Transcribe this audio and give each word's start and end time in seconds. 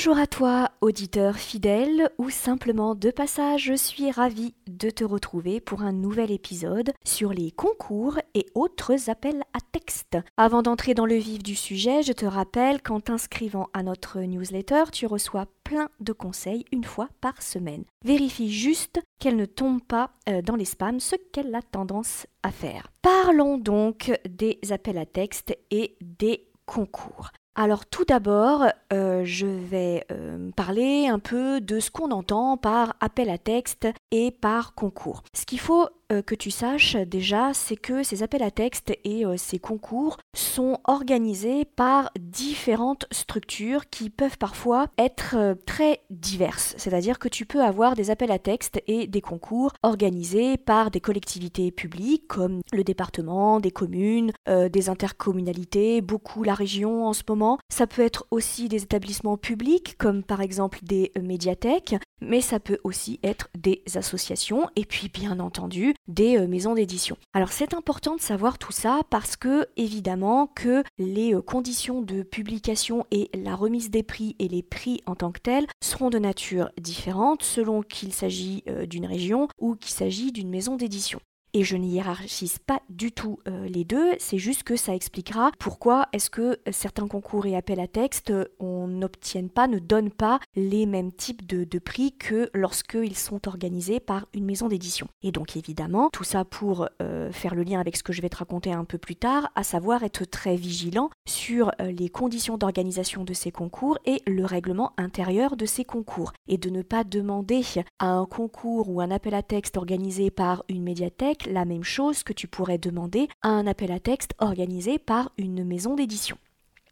Bonjour 0.00 0.18
à 0.18 0.26
toi, 0.26 0.70
auditeur 0.80 1.36
fidèle 1.36 2.08
ou 2.16 2.30
simplement 2.30 2.94
de 2.94 3.10
passage, 3.10 3.64
je 3.64 3.74
suis 3.74 4.10
ravie 4.10 4.54
de 4.66 4.88
te 4.88 5.04
retrouver 5.04 5.60
pour 5.60 5.82
un 5.82 5.92
nouvel 5.92 6.30
épisode 6.30 6.94
sur 7.04 7.34
les 7.34 7.50
concours 7.50 8.18
et 8.32 8.46
autres 8.54 9.10
appels 9.10 9.42
à 9.52 9.58
texte. 9.72 10.16
Avant 10.38 10.62
d'entrer 10.62 10.94
dans 10.94 11.04
le 11.04 11.16
vif 11.16 11.42
du 11.42 11.54
sujet, 11.54 12.02
je 12.02 12.14
te 12.14 12.24
rappelle 12.24 12.80
qu'en 12.80 13.00
t'inscrivant 13.00 13.68
à 13.74 13.82
notre 13.82 14.20
newsletter, 14.20 14.84
tu 14.90 15.04
reçois 15.04 15.44
plein 15.64 15.90
de 16.00 16.14
conseils 16.14 16.64
une 16.72 16.84
fois 16.84 17.10
par 17.20 17.42
semaine. 17.42 17.84
Vérifie 18.02 18.50
juste 18.50 19.02
qu'elle 19.18 19.36
ne 19.36 19.44
tombe 19.44 19.82
pas 19.82 20.12
euh, 20.30 20.40
dans 20.40 20.56
les 20.56 20.64
spams, 20.64 21.00
ce 21.00 21.16
qu'elle 21.30 21.54
a 21.54 21.60
tendance 21.60 22.26
à 22.42 22.50
faire. 22.50 22.86
Parlons 23.02 23.58
donc 23.58 24.18
des 24.26 24.60
appels 24.70 24.96
à 24.96 25.04
texte 25.04 25.54
et 25.70 25.98
des 26.00 26.46
concours. 26.64 27.32
Alors 27.62 27.84
tout 27.84 28.06
d'abord, 28.06 28.64
euh, 28.90 29.20
je 29.26 29.44
vais 29.44 30.06
euh, 30.10 30.50
parler 30.56 31.08
un 31.08 31.18
peu 31.18 31.60
de 31.60 31.78
ce 31.78 31.90
qu'on 31.90 32.10
entend 32.10 32.56
par 32.56 32.96
appel 33.00 33.28
à 33.28 33.36
texte 33.36 33.86
et 34.10 34.30
par 34.30 34.74
concours. 34.74 35.22
Ce 35.34 35.44
qu'il 35.44 35.60
faut 35.60 35.86
euh, 36.10 36.22
que 36.22 36.34
tu 36.34 36.50
saches 36.50 36.96
déjà, 36.96 37.52
c'est 37.54 37.76
que 37.76 38.02
ces 38.02 38.22
appels 38.22 38.42
à 38.42 38.50
texte 38.50 38.92
et 39.04 39.24
euh, 39.24 39.36
ces 39.36 39.58
concours 39.58 40.16
sont 40.34 40.78
organisés 40.84 41.64
par 41.64 42.10
différentes 42.18 43.06
structures 43.12 43.88
qui 43.90 44.10
peuvent 44.10 44.38
parfois 44.38 44.88
être 44.98 45.36
euh, 45.36 45.54
très 45.66 46.00
diverses. 46.10 46.74
C'est-à-dire 46.78 47.18
que 47.18 47.28
tu 47.28 47.46
peux 47.46 47.62
avoir 47.62 47.94
des 47.94 48.10
appels 48.10 48.32
à 48.32 48.38
texte 48.38 48.82
et 48.86 49.06
des 49.06 49.20
concours 49.20 49.72
organisés 49.82 50.56
par 50.56 50.90
des 50.90 51.00
collectivités 51.00 51.70
publiques 51.70 52.26
comme 52.26 52.60
le 52.72 52.84
département, 52.84 53.60
des 53.60 53.70
communes, 53.70 54.32
des 54.46 54.88
intercommunalités, 54.88 56.00
beaucoup 56.00 56.42
la 56.42 56.54
région 56.54 57.06
en 57.06 57.12
ce 57.12 57.22
moment. 57.28 57.58
Ça 57.72 57.86
peut 57.86 58.02
être 58.02 58.26
aussi 58.30 58.68
des 58.68 58.82
établissements 58.82 59.36
publics 59.36 59.96
comme 59.98 60.22
par 60.22 60.40
exemple 60.40 60.78
des 60.82 61.12
médiathèques, 61.20 61.96
mais 62.20 62.40
ça 62.40 62.60
peut 62.60 62.78
aussi 62.84 63.20
être 63.22 63.48
des 63.58 63.82
associations 63.94 64.68
et 64.76 64.84
puis 64.84 65.08
bien 65.08 65.40
entendu 65.40 65.94
des 66.08 66.38
euh, 66.38 66.46
maisons 66.46 66.74
d'édition. 66.74 67.16
Alors 67.32 67.52
c'est 67.52 67.74
important 67.74 68.16
de 68.16 68.20
savoir 68.20 68.58
tout 68.58 68.72
ça 68.72 69.00
parce 69.10 69.36
que 69.36 69.66
évidemment 69.76 70.46
que 70.46 70.82
les 70.98 71.34
euh, 71.34 71.42
conditions 71.42 72.02
de 72.02 72.22
publication 72.22 73.06
et 73.10 73.30
la 73.34 73.54
remise 73.54 73.90
des 73.90 74.02
prix 74.02 74.36
et 74.38 74.48
les 74.48 74.62
prix 74.62 75.00
en 75.06 75.14
tant 75.14 75.32
que 75.32 75.40
tels 75.40 75.66
seront 75.82 76.10
de 76.10 76.18
nature 76.18 76.70
différente 76.80 77.42
selon 77.42 77.82
qu'il 77.82 78.12
s'agit 78.12 78.62
euh, 78.68 78.86
d'une 78.86 79.06
région 79.06 79.48
ou 79.58 79.74
qu'il 79.74 79.92
s'agit 79.92 80.32
d'une 80.32 80.50
maison 80.50 80.76
d'édition. 80.76 81.20
Et 81.52 81.64
je 81.64 81.76
n'y 81.76 81.94
hiérarchise 81.94 82.58
pas 82.58 82.80
du 82.88 83.10
tout 83.10 83.40
euh, 83.48 83.66
les 83.66 83.84
deux, 83.84 84.12
c'est 84.18 84.38
juste 84.38 84.62
que 84.62 84.76
ça 84.76 84.94
expliquera 84.94 85.50
pourquoi 85.58 86.06
est-ce 86.12 86.30
que 86.30 86.60
certains 86.70 87.08
concours 87.08 87.46
et 87.46 87.56
appels 87.56 87.80
à 87.80 87.88
texte, 87.88 88.30
euh, 88.30 88.44
on 88.60 88.86
n'obtienne 88.86 89.50
pas, 89.50 89.66
ne 89.66 89.80
donne 89.80 90.10
pas 90.10 90.38
les 90.54 90.86
mêmes 90.86 91.12
types 91.12 91.46
de, 91.46 91.78
prix 91.80 92.12
que 92.12 92.50
lorsqu'ils 92.52 93.16
sont 93.16 93.48
organisés 93.48 94.00
par 94.00 94.26
une 94.34 94.44
maison 94.44 94.68
d'édition. 94.68 95.08
Et 95.22 95.32
donc 95.32 95.56
évidemment, 95.56 96.10
tout 96.12 96.24
ça 96.24 96.44
pour 96.44 96.88
euh, 97.00 97.32
faire 97.32 97.54
le 97.54 97.62
lien 97.62 97.80
avec 97.80 97.96
ce 97.96 98.02
que 98.02 98.12
je 98.12 98.20
vais 98.20 98.28
te 98.28 98.36
raconter 98.36 98.72
un 98.72 98.84
peu 98.84 98.98
plus 98.98 99.16
tard, 99.16 99.50
à 99.54 99.62
savoir 99.62 100.02
être 100.02 100.24
très 100.24 100.56
vigilant 100.56 101.10
sur 101.26 101.72
les 101.80 102.10
conditions 102.10 102.58
d'organisation 102.58 103.24
de 103.24 103.32
ces 103.32 103.50
concours 103.50 103.98
et 104.04 104.22
le 104.26 104.44
règlement 104.44 104.92
intérieur 104.98 105.56
de 105.56 105.64
ces 105.64 105.84
concours. 105.84 106.32
Et 106.48 106.58
de 106.58 106.68
ne 106.70 106.82
pas 106.82 107.02
demander 107.02 107.62
à 107.98 108.08
un 108.08 108.26
concours 108.26 108.90
ou 108.90 109.00
un 109.00 109.10
appel 109.10 109.34
à 109.34 109.42
texte 109.42 109.76
organisé 109.76 110.30
par 110.30 110.64
une 110.68 110.82
médiathèque 110.82 111.39
la 111.46 111.64
même 111.64 111.84
chose 111.84 112.22
que 112.22 112.32
tu 112.32 112.48
pourrais 112.48 112.78
demander 112.78 113.28
à 113.42 113.48
un 113.48 113.66
appel 113.66 113.92
à 113.92 114.00
texte 114.00 114.32
organisé 114.38 114.98
par 114.98 115.32
une 115.38 115.64
maison 115.64 115.94
d'édition. 115.94 116.36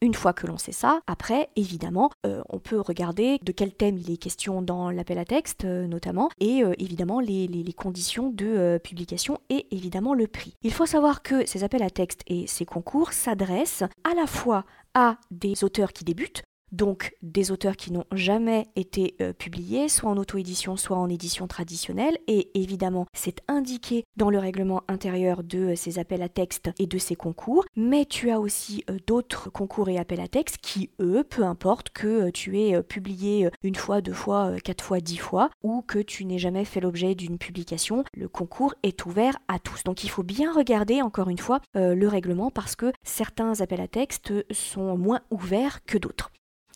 Une 0.00 0.14
fois 0.14 0.32
que 0.32 0.46
l'on 0.46 0.58
sait 0.58 0.72
ça, 0.72 1.00
après, 1.08 1.48
évidemment, 1.56 2.10
euh, 2.24 2.40
on 2.48 2.60
peut 2.60 2.80
regarder 2.80 3.38
de 3.42 3.50
quel 3.50 3.72
thème 3.72 3.98
il 3.98 4.12
est 4.12 4.16
question 4.16 4.62
dans 4.62 4.90
l'appel 4.90 5.18
à 5.18 5.24
texte, 5.24 5.64
euh, 5.64 5.88
notamment, 5.88 6.30
et 6.38 6.62
euh, 6.62 6.72
évidemment 6.78 7.18
les, 7.18 7.48
les, 7.48 7.72
conditions 7.72 8.30
de 8.30 8.80
publication 8.82 9.38
et 9.50 9.66
évidemment 9.72 10.14
le 10.14 10.28
prix. 10.28 10.54
Il 10.62 10.72
faut 10.72 10.86
savoir 10.86 11.22
que 11.22 11.46
ces 11.46 11.64
appels 11.64 11.82
à 11.82 11.90
texte 11.90 12.22
et 12.28 12.46
ces 12.46 12.64
concours 12.64 13.12
s'adressent 13.12 13.84
à 14.04 14.14
la 14.14 14.26
fois 14.26 14.64
à 14.94 15.16
des 15.30 15.64
auteurs 15.64 15.92
qui 15.92 16.04
débutent, 16.04 16.42
donc 16.72 17.14
des 17.22 17.50
auteurs 17.50 17.76
qui 17.76 17.92
n'ont 17.92 18.04
jamais 18.12 18.66
été 18.76 19.16
euh, 19.20 19.32
publiés, 19.32 19.88
soit 19.88 20.10
en 20.10 20.16
auto-édition, 20.16 20.76
soit 20.76 20.96
en 20.96 21.08
édition 21.08 21.46
traditionnelle, 21.46 22.18
et 22.26 22.50
évidemment 22.58 23.06
c'est 23.12 23.40
indiqué 23.48 24.04
dans 24.16 24.30
le 24.30 24.38
règlement 24.38 24.82
intérieur 24.88 25.42
de 25.42 25.58
euh, 25.58 25.76
ces 25.76 25.98
appels 25.98 26.22
à 26.22 26.28
texte 26.28 26.70
et 26.78 26.86
de 26.86 26.98
ces 26.98 27.16
concours, 27.16 27.64
mais 27.76 28.04
tu 28.04 28.30
as 28.30 28.40
aussi 28.40 28.84
euh, 28.90 28.98
d'autres 29.06 29.50
concours 29.50 29.88
et 29.88 29.98
appels 29.98 30.20
à 30.20 30.28
texte 30.28 30.58
qui, 30.58 30.90
eux, 31.00 31.24
peu 31.24 31.44
importe 31.44 31.90
que 31.90 32.30
tu 32.30 32.58
aies 32.60 32.82
publié 32.82 33.48
une 33.62 33.74
fois, 33.74 34.00
deux 34.00 34.12
fois, 34.12 34.52
quatre 34.62 34.84
fois, 34.84 35.00
dix 35.00 35.16
fois, 35.16 35.50
ou 35.62 35.82
que 35.82 35.98
tu 35.98 36.24
n'aies 36.24 36.38
jamais 36.38 36.64
fait 36.64 36.80
l'objet 36.80 37.14
d'une 37.14 37.38
publication, 37.38 38.04
le 38.14 38.28
concours 38.28 38.74
est 38.82 39.06
ouvert 39.06 39.36
à 39.48 39.58
tous. 39.58 39.84
Donc 39.84 40.04
il 40.04 40.10
faut 40.10 40.22
bien 40.22 40.52
regarder 40.52 41.02
encore 41.02 41.28
une 41.28 41.38
fois 41.38 41.60
le 41.74 42.06
règlement 42.06 42.50
parce 42.50 42.76
que 42.76 42.92
certains 43.02 43.60
appels 43.60 43.80
à 43.80 43.88
texte 43.88 44.32
sont 44.52 44.96
moins 44.96 45.20
ouverts 45.30 45.84
que 45.84 45.98
d'autres. 45.98 46.30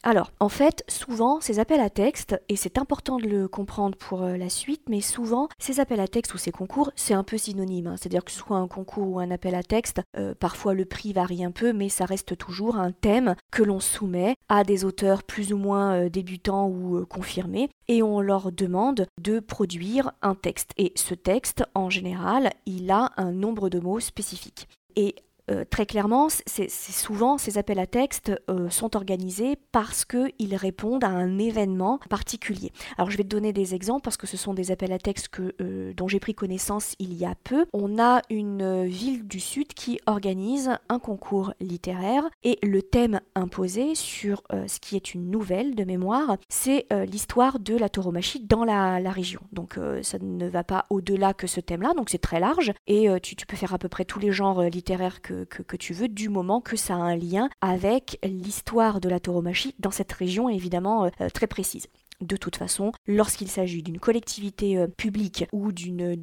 Alors, 0.04 0.32
en 0.40 0.48
fait, 0.48 0.82
souvent, 0.88 1.40
ces 1.40 1.60
appels 1.60 1.80
à 1.80 1.88
texte, 1.88 2.40
et 2.48 2.56
c'est 2.56 2.76
important 2.76 3.18
de 3.18 3.28
le 3.28 3.46
comprendre 3.46 3.96
pour 3.96 4.22
euh, 4.22 4.36
la 4.36 4.48
suite, 4.48 4.82
mais 4.88 5.00
souvent, 5.00 5.48
ces 5.60 5.78
appels 5.78 6.00
à 6.00 6.08
texte 6.08 6.34
ou 6.34 6.38
ces 6.38 6.50
concours, 6.50 6.90
c'est 6.96 7.14
un 7.14 7.22
peu 7.22 7.38
synonyme. 7.38 7.86
Hein. 7.86 7.96
C'est-à-dire 7.96 8.24
que 8.24 8.32
soit 8.32 8.56
un 8.56 8.66
concours 8.66 9.06
ou 9.06 9.20
un 9.20 9.30
appel 9.30 9.54
à 9.54 9.62
texte, 9.62 10.00
euh, 10.16 10.34
parfois 10.34 10.74
le 10.74 10.86
prix 10.86 11.12
varie 11.12 11.44
un 11.44 11.52
peu, 11.52 11.72
mais 11.72 11.88
ça 11.88 12.04
reste 12.04 12.36
toujours 12.36 12.76
un 12.76 12.90
thème 12.90 13.36
que 13.52 13.62
l'on 13.62 13.78
soumet 13.78 14.34
à 14.48 14.64
des 14.64 14.84
auteurs 14.84 15.22
plus 15.22 15.52
ou 15.52 15.56
moins 15.56 15.94
euh, 15.94 16.08
débutants 16.08 16.68
ou 16.68 17.06
confirmés, 17.06 17.70
et 17.86 18.02
on 18.02 18.20
leur 18.20 18.50
demande 18.50 19.06
de 19.20 19.38
produire 19.38 20.10
un 20.20 20.34
texte. 20.34 20.72
Et 20.78 20.92
ce 20.96 21.14
texte, 21.14 21.62
en 21.76 21.90
général, 21.90 22.50
il 22.66 22.90
a 22.90 23.12
un 23.16 23.30
nombre 23.30 23.68
de 23.68 23.78
mots 23.78 24.00
spécifique. 24.00 24.68
Et 24.96 25.14
euh, 25.52 25.64
très 25.68 25.86
clairement, 25.86 26.28
c'est 26.46 26.70
souvent 26.70 27.38
ces 27.38 27.58
appels 27.58 27.78
à 27.78 27.86
texte 27.86 28.32
euh, 28.50 28.70
sont 28.70 28.96
organisés 28.96 29.56
parce 29.70 30.04
qu'ils 30.04 30.56
répondent 30.56 31.04
à 31.04 31.08
un 31.08 31.38
événement 31.38 31.98
particulier. 32.08 32.72
Alors 32.96 33.10
je 33.10 33.16
vais 33.16 33.24
te 33.24 33.28
donner 33.28 33.52
des 33.52 33.74
exemples 33.74 34.02
parce 34.02 34.16
que 34.16 34.26
ce 34.26 34.36
sont 34.36 34.54
des 34.54 34.70
appels 34.70 34.92
à 34.92 34.98
texte 34.98 35.30
euh, 35.40 35.92
dont 35.94 36.08
j'ai 36.08 36.20
pris 36.20 36.34
connaissance 36.34 36.94
il 36.98 37.14
y 37.14 37.24
a 37.24 37.34
peu. 37.44 37.66
On 37.72 37.98
a 37.98 38.22
une 38.30 38.84
ville 38.86 39.26
du 39.26 39.40
Sud 39.40 39.68
qui 39.74 39.98
organise 40.06 40.70
un 40.88 40.98
concours 40.98 41.52
littéraire 41.60 42.24
et 42.42 42.58
le 42.62 42.82
thème 42.82 43.20
imposé 43.34 43.94
sur 43.94 44.42
ce 44.50 44.80
qui 44.80 44.96
est 44.96 45.14
une 45.14 45.30
nouvelle 45.30 45.74
de 45.74 45.84
mémoire, 45.84 46.36
c'est 46.48 46.86
l'histoire 47.06 47.58
de 47.58 47.76
la 47.76 47.88
tauromachie 47.88 48.40
dans 48.40 48.64
la, 48.64 48.98
région. 49.10 49.40
Donc 49.52 49.78
ça 50.02 50.18
ne 50.20 50.48
va 50.48 50.64
pas 50.64 50.86
au-delà 50.90 51.34
que 51.34 51.46
ce 51.46 51.60
thème-là, 51.60 51.92
donc 51.94 52.10
c'est 52.10 52.18
très 52.18 52.40
large 52.40 52.72
et 52.86 53.08
tu 53.20 53.46
peux 53.46 53.56
faire 53.56 53.74
à 53.74 53.78
peu 53.78 53.88
près 53.88 54.04
tous 54.04 54.18
les 54.18 54.32
genres 54.32 54.62
littéraires 54.62 55.22
que 55.22 55.41
que, 55.44 55.76
tu 55.76 55.92
veux, 55.92 56.08
du 56.08 56.28
moment 56.28 56.60
que 56.60 56.76
ça 56.76 56.94
a 56.94 56.98
un 56.98 57.16
lien 57.16 57.48
avec 57.60 58.18
l'histoire 58.22 59.00
de 59.00 59.08
la 59.08 59.20
tauromachie 59.20 59.74
dans 59.78 59.90
cette 59.90 60.12
région 60.12 60.48
évidemment 60.48 61.04
euh, 61.04 61.28
très 61.32 61.46
précise 61.46 61.88
de 62.22 62.36
toute 62.36 62.56
façon, 62.56 62.92
lorsqu'il 63.06 63.48
s'agit 63.48 63.82
d'une 63.82 63.98
collectivité 63.98 64.78
euh, 64.78 64.86
publique 64.86 65.46
ou 65.52 65.72
d'une, 65.72 66.16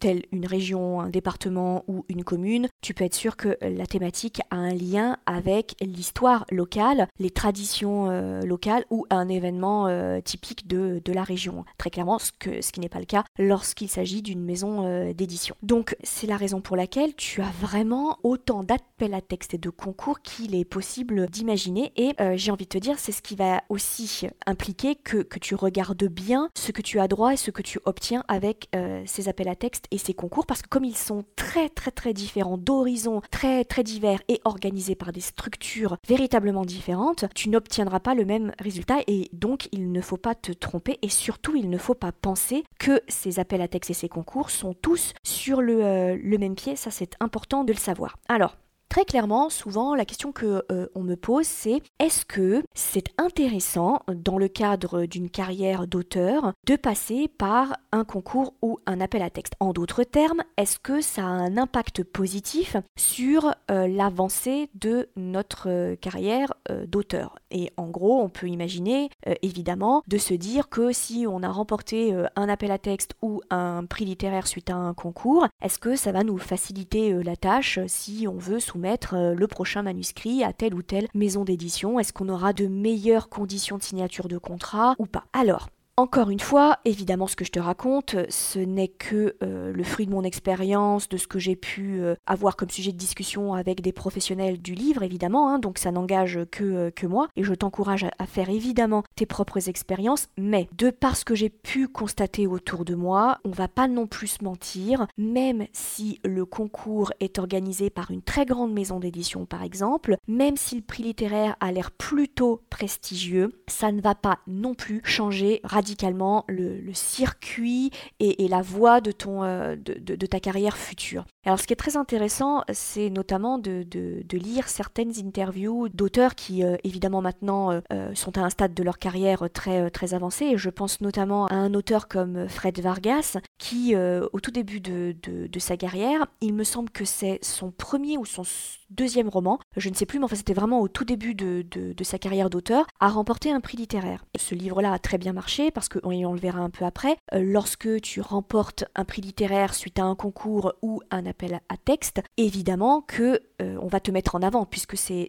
telle 0.00 0.22
une 0.32 0.46
région, 0.46 1.00
un 1.00 1.10
département 1.10 1.84
ou 1.88 2.04
une 2.08 2.24
commune, 2.24 2.68
tu 2.80 2.94
peux 2.94 3.04
être 3.04 3.14
sûr 3.14 3.36
que 3.36 3.56
la 3.60 3.86
thématique 3.86 4.40
a 4.50 4.56
un 4.56 4.74
lien 4.74 5.18
avec 5.26 5.76
l'histoire 5.80 6.46
locale, 6.50 7.08
les 7.18 7.30
traditions 7.30 8.10
euh, 8.10 8.40
locales 8.40 8.84
ou 8.90 9.06
un 9.10 9.28
événement 9.28 9.86
euh, 9.88 10.20
typique 10.20 10.66
de, 10.66 11.00
de, 11.04 11.12
la 11.12 11.22
région. 11.22 11.64
Très 11.78 11.90
clairement, 11.90 12.18
ce, 12.18 12.32
que, 12.38 12.62
ce 12.62 12.72
qui 12.72 12.80
n'est 12.80 12.88
pas 12.88 12.98
le 12.98 13.04
cas 13.06 13.24
lorsqu'il 13.38 13.88
s'agit 13.88 14.22
d'une 14.22 14.42
maison 14.42 15.12
d'édition. 15.12 15.54
Donc 15.62 15.96
c'est 16.02 16.26
la 16.26 16.36
raison 16.36 16.60
pour 16.60 16.76
laquelle 16.76 17.14
tu 17.14 17.40
as 17.40 17.50
vraiment 17.60 18.18
autant 18.22 18.62
d'appels 18.62 19.14
à 19.14 19.20
texte 19.20 19.54
et 19.54 19.58
de 19.58 19.70
concours 19.70 20.20
qu'il 20.20 20.54
est 20.54 20.64
possible 20.64 21.26
d'imaginer 21.28 21.92
et 21.96 22.14
j'ai 22.36 22.50
envie 22.50 22.64
de 22.64 22.70
te 22.70 22.78
dire 22.78 22.98
c'est 22.98 23.12
ce 23.12 23.22
qui 23.22 23.36
va 23.36 23.62
aussi 23.68 24.26
impliquer 24.46 24.94
que 24.94 25.25
que 25.26 25.38
tu 25.38 25.54
regardes 25.54 26.04
bien 26.04 26.48
ce 26.56 26.72
que 26.72 26.82
tu 26.82 27.00
as 27.00 27.08
droit 27.08 27.32
et 27.32 27.36
ce 27.36 27.50
que 27.50 27.62
tu 27.62 27.78
obtiens 27.84 28.24
avec 28.28 28.68
ces 29.06 29.28
appels 29.28 29.48
à 29.48 29.54
texte 29.54 29.86
et 29.90 29.98
ces 29.98 30.14
concours, 30.14 30.46
parce 30.46 30.62
que 30.62 30.68
comme 30.68 30.84
ils 30.84 30.96
sont 30.96 31.24
très 31.36 31.68
très 31.68 31.90
très 31.90 32.12
différents, 32.12 32.58
d'horizons 32.58 33.20
très 33.30 33.64
très 33.64 33.82
divers 33.82 34.20
et 34.28 34.40
organisés 34.44 34.94
par 34.94 35.12
des 35.12 35.20
structures 35.20 35.96
véritablement 36.06 36.64
différentes, 36.64 37.24
tu 37.34 37.48
n'obtiendras 37.48 38.00
pas 38.00 38.14
le 38.14 38.24
même 38.24 38.52
résultat. 38.58 38.98
Et 39.06 39.28
donc 39.32 39.68
il 39.72 39.92
ne 39.92 40.00
faut 40.00 40.16
pas 40.16 40.34
te 40.34 40.52
tromper 40.52 40.98
et 41.02 41.08
surtout 41.08 41.56
il 41.56 41.70
ne 41.70 41.78
faut 41.78 41.94
pas 41.94 42.12
penser 42.12 42.64
que 42.78 43.00
ces 43.08 43.38
appels 43.38 43.62
à 43.62 43.68
texte 43.68 43.90
et 43.90 43.94
ces 43.94 44.08
concours 44.08 44.50
sont 44.50 44.74
tous 44.74 45.12
sur 45.22 45.60
le, 45.60 45.84
euh, 45.84 46.18
le 46.20 46.38
même 46.38 46.54
pied, 46.54 46.76
ça 46.76 46.90
c'est 46.90 47.14
important 47.20 47.64
de 47.64 47.72
le 47.72 47.78
savoir. 47.78 48.16
Alors, 48.28 48.56
Très 48.88 49.04
clairement, 49.04 49.50
souvent, 49.50 49.94
la 49.94 50.04
question 50.04 50.32
que 50.32 50.64
euh, 50.70 50.86
on 50.94 51.02
me 51.02 51.16
pose, 51.16 51.46
c'est 51.46 51.82
est-ce 51.98 52.24
que 52.24 52.62
c'est 52.74 53.08
intéressant, 53.18 54.00
dans 54.08 54.38
le 54.38 54.48
cadre 54.48 55.06
d'une 55.06 55.28
carrière 55.28 55.86
d'auteur, 55.86 56.52
de 56.66 56.76
passer 56.76 57.28
par 57.28 57.76
un 57.92 58.04
concours 58.04 58.54
ou 58.62 58.78
un 58.86 59.00
appel 59.00 59.22
à 59.22 59.30
texte? 59.30 59.54
En 59.60 59.72
d'autres 59.72 60.04
termes, 60.04 60.42
est-ce 60.56 60.78
que 60.78 61.00
ça 61.00 61.22
a 61.22 61.26
un 61.26 61.58
impact 61.58 62.04
positif 62.04 62.76
sur 62.96 63.54
euh, 63.70 63.86
l'avancée 63.88 64.70
de 64.74 65.08
notre 65.16 65.68
euh, 65.68 65.96
carrière 65.96 66.54
d'auteur? 66.86 67.36
Et 67.58 67.72
en 67.78 67.88
gros, 67.88 68.20
on 68.20 68.28
peut 68.28 68.48
imaginer, 68.48 69.08
évidemment, 69.40 70.02
de 70.06 70.18
se 70.18 70.34
dire 70.34 70.68
que 70.68 70.92
si 70.92 71.24
on 71.26 71.42
a 71.42 71.48
remporté 71.48 72.14
un 72.36 72.48
appel 72.50 72.70
à 72.70 72.76
texte 72.76 73.14
ou 73.22 73.40
un 73.48 73.86
prix 73.86 74.04
littéraire 74.04 74.46
suite 74.46 74.68
à 74.68 74.76
un 74.76 74.92
concours, 74.92 75.46
est-ce 75.62 75.78
que 75.78 75.96
ça 75.96 76.12
va 76.12 76.22
nous 76.22 76.36
faciliter 76.36 77.14
la 77.22 77.34
tâche 77.36 77.78
si 77.86 78.26
on 78.28 78.36
veut 78.36 78.60
soumettre 78.60 79.14
euh, 79.14 79.34
le 79.34 79.46
prochain 79.46 79.82
manuscrit 79.82 80.44
à 80.44 80.52
telle 80.52 80.74
ou 80.74 80.82
telle 80.82 81.08
maison 81.14 81.44
d'édition? 81.44 81.98
Est-ce 81.98 82.12
qu'on 82.12 82.28
aura 82.28 82.52
de 82.52 82.66
meilleures 82.66 83.28
conditions 83.28 83.78
de 83.78 83.82
signature 83.82 84.28
de 84.28 84.38
contrat 84.38 84.94
ou 84.98 85.06
pas? 85.06 85.24
Alors, 85.32 85.68
encore 85.98 86.28
une 86.28 86.40
fois, 86.40 86.78
évidemment, 86.84 87.26
ce 87.26 87.36
que 87.36 87.44
je 87.46 87.50
te 87.50 87.58
raconte, 87.58 88.16
ce 88.28 88.58
n'est 88.58 88.88
que 88.88 89.34
euh, 89.42 89.72
le 89.72 89.82
fruit 89.82 90.04
de 90.04 90.10
mon 90.10 90.24
expérience, 90.24 91.08
de 91.08 91.16
ce 91.16 91.26
que 91.26 91.38
j'ai 91.38 91.56
pu 91.56 92.00
euh, 92.02 92.14
avoir 92.26 92.56
comme 92.56 92.68
sujet 92.68 92.92
de 92.92 92.98
discussion 92.98 93.54
avec 93.54 93.80
des 93.80 93.92
professionnels 93.92 94.60
du 94.60 94.74
livre, 94.74 95.02
évidemment, 95.02 95.48
hein, 95.48 95.58
donc 95.58 95.78
ça 95.78 95.92
n'engage 95.92 96.40
que, 96.50 96.64
euh, 96.64 96.90
que 96.90 97.06
moi, 97.06 97.28
et 97.34 97.42
je 97.42 97.54
t'encourage 97.54 98.04
à, 98.18 98.26
faire 98.26 98.50
évidemment 98.50 99.04
tes 99.14 99.24
propres 99.24 99.70
expériences, 99.70 100.28
mais 100.36 100.68
de 100.76 100.90
par 100.90 101.16
ce 101.16 101.24
que 101.24 101.34
j'ai 101.34 101.48
pu 101.48 101.88
constater 101.88 102.46
autour 102.46 102.84
de 102.84 102.94
moi, 102.94 103.38
on 103.46 103.50
va 103.50 103.68
pas 103.68 103.88
non 103.88 104.06
plus 104.06 104.26
se 104.26 104.44
mentir, 104.44 105.06
même 105.16 105.66
si 105.72 106.20
le 106.24 106.44
concours 106.44 107.10
est 107.20 107.38
organisé 107.38 107.88
par 107.88 108.10
une 108.10 108.20
très 108.20 108.44
grande 108.44 108.74
maison 108.74 109.00
d'édition, 109.00 109.46
par 109.46 109.62
exemple, 109.62 110.18
même 110.28 110.58
si 110.58 110.76
le 110.76 110.82
prix 110.82 111.04
littéraire 111.04 111.56
a 111.60 111.72
l'air 111.72 111.90
plutôt 111.90 112.60
prestigieux, 112.68 113.62
ça 113.66 113.92
ne 113.92 114.02
va 114.02 114.14
pas 114.14 114.40
non 114.46 114.74
plus 114.74 115.00
changer 115.02 115.60
radicalement 115.64 115.85
radicalement 115.86 116.44
le, 116.48 116.92
circuit 116.94 117.92
et, 118.18 118.48
la 118.48 118.60
voie 118.60 119.00
de, 119.00 119.12
ton, 119.12 119.44
euh, 119.44 119.76
de, 119.76 120.26
ta 120.26 120.40
carrière 120.40 120.76
future. 120.76 121.24
Alors 121.44 121.60
ce 121.60 121.66
qui 121.68 121.72
est 121.72 121.76
très 121.76 121.96
intéressant, 121.96 122.64
c'est 122.72 123.08
notamment 123.08 123.58
de, 123.58 123.86
lire 124.32 124.68
certaines 124.68 125.12
interviews 125.24 125.88
d'auteurs 125.88 126.34
qui 126.34 126.64
euh, 126.64 126.76
évidemment 126.82 127.22
maintenant 127.22 127.70
euh, 127.70 128.14
sont 128.14 128.36
à 128.36 128.40
un 128.40 128.50
stade 128.50 128.74
de 128.74 128.82
leur 128.82 128.98
carrière 128.98 129.48
très, 129.52 129.88
très 129.90 130.12
avancé. 130.12 130.56
Je 130.56 130.70
pense 130.70 131.00
notamment 131.00 131.46
à 131.46 131.54
un 131.54 131.72
auteur 131.72 132.08
comme 132.08 132.48
Fred 132.48 132.80
Vargas 132.80 133.36
qui, 133.58 133.94
au 133.96 134.40
tout 134.40 134.50
début 134.50 134.80
de, 134.80 135.14
sa 135.58 135.76
carrière, 135.76 136.26
il 136.40 136.52
me 136.52 136.64
semble 136.64 136.90
que 136.90 137.04
c'est 137.04 137.38
son 137.42 137.70
premier 137.70 138.18
ou 138.18 138.24
son 138.24 138.42
deuxième 138.90 139.28
roman, 139.28 139.58
je 139.76 139.88
ne 139.88 139.94
sais 139.94 140.06
plus, 140.06 140.18
mais 140.18 140.24
enfin 140.24 140.36
c'était 140.36 140.54
vraiment 140.54 140.80
au 140.80 140.88
tout 140.88 141.04
début 141.04 141.34
de, 141.34 141.64
sa 142.02 142.18
carrière 142.18 142.50
d'auteur, 142.50 142.86
a 143.00 143.08
remporté 143.08 143.50
un 143.50 143.60
prix 143.60 143.76
littéraire. 143.76 144.24
Ce 144.38 144.54
livre-là 144.54 144.92
a 144.92 144.98
très 144.98 145.18
bien 145.18 145.32
marché 145.32 145.70
parce 145.70 145.88
qu'on 145.88 146.12
on 146.24 146.32
le 146.32 146.38
verra 146.38 146.60
un 146.60 146.70
peu 146.70 146.84
après. 146.84 147.16
Euh, 147.34 147.42
lorsque 147.42 148.00
tu 148.00 148.20
remportes 148.20 148.84
un 148.94 149.04
prix 149.04 149.22
littéraire 149.22 149.74
suite 149.74 149.98
à 149.98 150.04
un 150.04 150.14
concours 150.14 150.72
ou 150.82 151.00
un 151.10 151.26
appel 151.26 151.60
à 151.68 151.76
texte, 151.76 152.22
évidemment 152.36 153.00
que 153.00 153.40
euh, 153.60 153.76
on 153.80 153.88
va 153.88 154.00
te 154.00 154.10
mettre 154.10 154.34
en 154.34 154.42
avant 154.42 154.66
puisque 154.66 154.96
c'est 154.96 155.28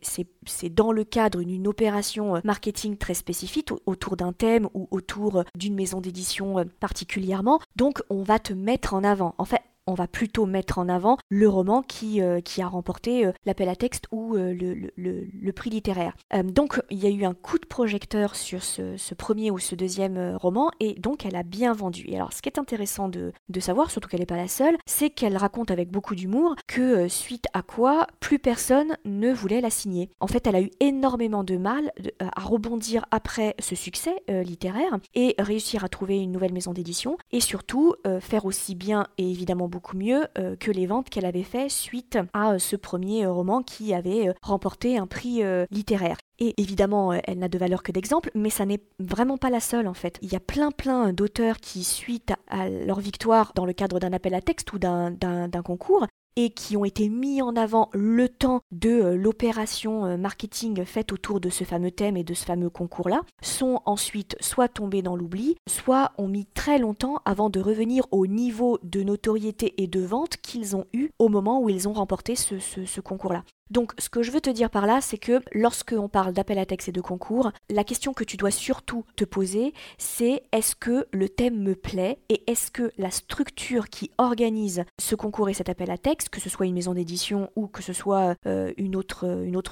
dans 0.69 0.91
le 0.91 1.03
cadre 1.03 1.41
d'une 1.43 1.67
opération 1.67 2.35
euh, 2.35 2.39
marketing 2.43 2.97
très 2.97 3.13
spécifique 3.13 3.71
autour 3.85 4.17
d'un 4.17 4.33
thème 4.33 4.69
ou 4.73 4.87
autour 4.91 5.43
d'une 5.55 5.75
maison 5.75 6.01
d'édition 6.01 6.65
particulièrement. 6.79 7.59
Donc 7.75 8.01
on 8.09 8.21
va 8.21 8.39
te 8.39 8.53
mettre 8.53 8.93
en 8.93 9.03
avant. 9.03 9.33
En 9.37 9.45
fait, 9.45 9.61
on 9.87 9.93
va 9.93 10.07
plutôt 10.07 10.45
mettre 10.45 10.77
en 10.77 10.89
avant 10.89 11.17
le 11.29 11.49
roman 11.49 11.81
qui, 11.81 12.21
euh, 12.21 12.39
a 12.59 12.67
remporté 12.67 13.25
euh, 13.25 13.31
l'appel 13.45 13.69
à 13.69 13.75
texte 13.75 14.05
ou 14.11 14.35
euh, 14.35 14.53
le, 14.53 15.51
prix 15.51 15.69
littéraire. 15.69 16.15
donc 16.43 16.79
il 16.91 16.99
y 16.99 17.07
a 17.07 17.09
eu 17.09 17.23
un 17.23 17.33
coup 17.33 17.57
de 17.57 17.65
projecteur 17.65 18.35
sur 18.35 18.61
ce, 18.63 19.13
premier 19.15 19.49
ou 19.49 19.57
ce 19.57 19.73
deuxième 19.73 20.35
roman 20.35 20.69
et 20.79 20.93
donc 20.95 21.25
elle 21.25 21.35
a 21.35 21.41
bien 21.41 21.73
vendu. 21.73 22.05
Et 22.07 22.15
alors 22.15 22.33
ce 22.33 22.43
qui 22.43 22.49
est 22.49 22.59
intéressant 22.59 23.09
de, 23.09 23.31
savoir, 23.59 23.89
surtout 23.89 24.07
qu'elle 24.07 24.19
n'est 24.19 24.27
pas 24.27 24.35
la 24.35 24.47
seule, 24.47 24.77
c'est 24.85 25.09
qu'elle 25.09 25.35
raconte 25.35 25.71
avec 25.71 25.89
beaucoup 25.89 26.13
d'humour 26.13 26.55
que 26.67 27.07
suite 27.07 27.45
à 27.53 27.63
quoi 27.63 28.05
plus 28.19 28.37
personne 28.37 28.97
ne 29.05 29.31
voulait 29.31 29.61
la 29.61 29.71
signer. 29.71 30.11
En 30.19 30.27
fait 30.27 30.45
elle 30.45 30.55
a 30.55 30.61
eu 30.61 30.69
énormément 30.79 31.43
de 31.43 31.57
mal 31.57 31.91
à 32.19 32.41
rebondir 32.41 33.05
après 33.09 33.55
ce 33.59 33.75
succès 33.75 34.15
littéraire 34.27 34.99
et 35.15 35.33
réussir 35.39 35.83
à 35.83 35.89
trouver 35.89 36.19
une 36.19 36.31
nouvelle 36.31 36.53
maison 36.53 36.73
d'édition 36.73 37.17
et 37.31 37.39
surtout 37.39 37.95
faire 38.19 38.45
aussi 38.45 38.75
bien 38.75 39.07
et 39.17 39.29
évidemment 39.29 39.67
beaucoup 39.67 39.76
mieux 39.93 40.27
euh, 40.37 40.55
que 40.55 40.71
les 40.71 40.85
ventes 40.85 41.09
qu'elle 41.09 41.25
avait 41.25 41.43
fait 41.43 41.69
suite 41.69 42.17
à 42.33 42.53
euh, 42.53 42.59
ce 42.59 42.75
premier 42.75 43.25
euh, 43.25 43.31
roman 43.31 43.61
qui 43.61 43.93
avait 43.93 44.33
remporté 44.41 44.97
un 44.97 45.07
prix 45.07 45.41
littéraire. 45.71 46.17
Et 46.39 46.53
évidemment, 46.57 47.13
elle 47.13 47.39
n'a 47.39 47.47
de 47.47 47.57
valeur 47.57 47.81
que 47.81 47.91
d'exemple, 47.91 48.29
mais 48.35 48.49
ça 48.49 48.65
n'est 48.65 48.81
vraiment 48.99 49.37
pas 49.37 49.49
la 49.49 49.59
seule 49.59 49.87
en 49.87 49.93
fait. 49.93 50.19
Il 50.21 50.31
y 50.31 50.35
a 50.35 50.39
plein 50.39 50.71
plein 50.71 51.11
d'auteurs 51.11 51.57
qui, 51.57 51.83
suite 51.83 52.33
à 52.47 52.69
leur 52.69 52.99
victoire 52.99 53.53
dans 53.55 53.65
le 53.65 53.73
cadre 53.73 53.99
d'un 53.99 54.13
appel 54.13 54.33
à 54.35 54.41
texte 54.41 54.71
ou 54.73 54.79
d'un 54.79 55.49
concours, 55.63 56.05
et 56.37 56.51
qui 56.51 56.77
ont 56.77 56.85
été 56.85 57.09
mis 57.09 57.41
en 57.41 57.55
avant 57.57 57.89
le 57.93 58.29
temps 58.29 58.61
de 58.71 58.89
euh, 58.89 59.17
l'opération 59.17 60.05
euh, 60.05 60.17
marketing 60.17 60.85
faite 60.85 61.11
autour 61.11 61.41
de 61.41 61.49
ce 61.49 61.65
fameux 61.65 61.91
thème 61.91 62.15
et 62.15 62.23
de 62.23 62.33
ce 62.33 62.45
fameux 62.45 62.69
concours-là, 62.69 63.23
sont 63.41 63.81
ensuite 63.85 64.37
soit 64.39 64.69
tombés 64.69 65.01
dans 65.01 65.15
l'oubli, 65.15 65.57
soit 65.67 66.11
ont 66.17 66.27
mis 66.27 66.45
très 66.45 66.77
longtemps 66.77 67.21
avant 67.25 67.49
de 67.49 67.59
revenir 67.59 68.05
au 68.11 68.27
niveau 68.27 68.79
de 68.83 69.01
notoriété 69.01 69.73
et 69.81 69.87
de 69.87 69.99
vente 69.99 70.37
qu'ils 70.37 70.75
ont 70.75 70.85
eu 70.93 71.09
au 71.19 71.27
moment 71.27 71.61
où 71.61 71.69
ils 71.69 71.89
ont 71.89 71.93
remporté 71.93 72.35
ce, 72.35 73.01
concours-là. 73.01 73.43
Donc 73.69 73.93
ce 73.97 74.09
que 74.09 74.23
je 74.23 74.31
veux 74.31 74.41
te 74.41 74.49
dire 74.49 74.69
par 74.69 74.85
là, 74.85 75.01
c'est 75.01 75.17
que 75.17 75.41
lorsque 75.53 75.93
on 75.97 76.07
parle 76.07 76.33
d'appel 76.33 76.57
à 76.59 76.65
texte 76.65 76.89
et 76.89 76.91
de 76.91 77.01
concours, 77.01 77.51
la 77.69 77.83
question 77.83 78.13
que 78.13 78.23
tu 78.23 78.37
dois 78.37 78.51
surtout 78.51 79.03
te 79.15 79.25
poser, 79.25 79.73
c'est 79.97 80.43
est-ce 80.51 80.75
que 80.75 81.07
le 81.11 81.29
thème 81.29 81.61
me 81.61 81.75
plaît 81.75 82.19
et 82.29 82.49
est-ce 82.49 82.71
que 82.71 82.91
la 82.97 83.11
structure 83.11 83.89
qui 83.89 84.11
organise 84.17 84.83
ce 84.99 85.15
concours 85.15 85.49
et 85.49 85.53
cet 85.53 85.69
appel 85.69 85.91
à 85.91 85.97
texte, 85.97 86.29
que 86.29 86.41
ce 86.41 86.49
soit 86.49 86.65
une 86.65 86.73
maison 86.73 86.93
d'édition 86.93 87.49
ou 87.55 87.67
que 87.67 87.83
ce 87.83 87.93
soit 87.93 88.35
euh, 88.45 88.71
une, 88.77 88.95
autre, 88.95 89.25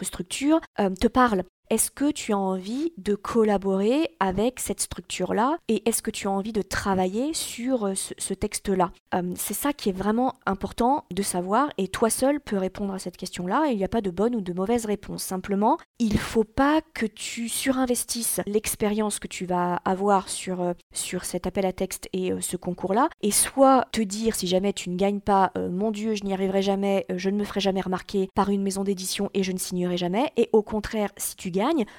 structure, 0.03 0.59
euh, 0.80 0.89
te 0.89 1.07
parle 1.07 1.44
est-ce 1.69 1.89
que 1.89 2.12
tu 2.12 2.31
as 2.31 2.38
envie 2.38 2.94
de 2.97 3.15
collaborer 3.15 4.09
avec 4.19 4.59
cette 4.59 4.79
structure-là 4.79 5.57
et 5.67 5.88
est-ce 5.89 6.01
que 6.01 6.12
tu 6.12 6.27
as 6.27 6.31
envie 6.31 6.53
de 6.53 6.62
travailler 6.62 7.33
sur 7.33 7.85
euh, 7.85 7.94
ce, 7.95 8.33
texte-là? 8.33 8.91
Euh, 9.15 9.33
C'est 9.35 9.56
ça 9.56 9.73
qui 9.73 9.89
est 9.89 9.97
vraiment 9.97 10.35
important 10.45 11.06
de 11.12 11.23
savoir 11.23 11.69
et 11.77 11.88
toi 11.88 12.10
seul 12.10 12.39
peux 12.39 12.57
répondre 12.57 12.93
à 12.93 13.00
cette 13.00 13.17
question-là 13.17 13.67
il 13.72 13.77
n'y 13.77 13.84
a 13.84 13.88
pas 13.88 14.01
de 14.01 14.12
bonne 14.12 14.36
ou 14.36 14.41
de 14.41 14.53
mauvaise 14.53 14.86
réponse. 14.86 15.24
Simplement, 15.24 15.77
il 15.98 16.19
faut 16.19 16.43
pas 16.43 16.81
que 16.93 17.05
tu 17.05 17.50
surinvestisses 17.50 18.41
l'expérience 18.45 19.19
que 19.19 19.27
tu 19.27 19.45
vas 19.45 19.77
avoir 19.86 20.29
sur, 20.29 20.62
euh, 20.62 20.74
sur 20.93 21.25
cet 21.25 21.48
appel 21.48 21.65
à 21.65 21.74
texte 21.74 22.10
et 22.13 22.31
ce 22.41 22.57
concours-là 22.57 23.10
et 23.22 23.31
soit 23.31 23.88
te 23.91 24.01
dire 24.01 24.36
si 24.36 24.48
jamais 24.48 24.74
tu 24.74 24.89
ne 24.89 24.98
gagnes 24.98 25.19
pas, 25.19 25.51
mon 25.55 25.91
Dieu, 25.91 26.15
je 26.15 26.24
n'y 26.24 26.34
arriverai 26.34 26.62
jamais, 26.62 27.05
je 27.15 27.29
ne 27.29 27.38
me 27.38 27.43
ferai 27.43 27.60
jamais 27.60 27.81
remarquer 27.81 28.29
par 28.36 28.50
une 28.50 28.62
maison 28.62 28.84
d'édition 28.84 29.29
et 29.34 29.43
je 29.43 29.51
ne 29.51 29.57
signerai 29.57 29.98
jamais 29.98 30.31
et 30.38 30.50
au 30.53 30.62
contraire, 30.62 31.10
si 31.17 31.36
tu 31.36 31.51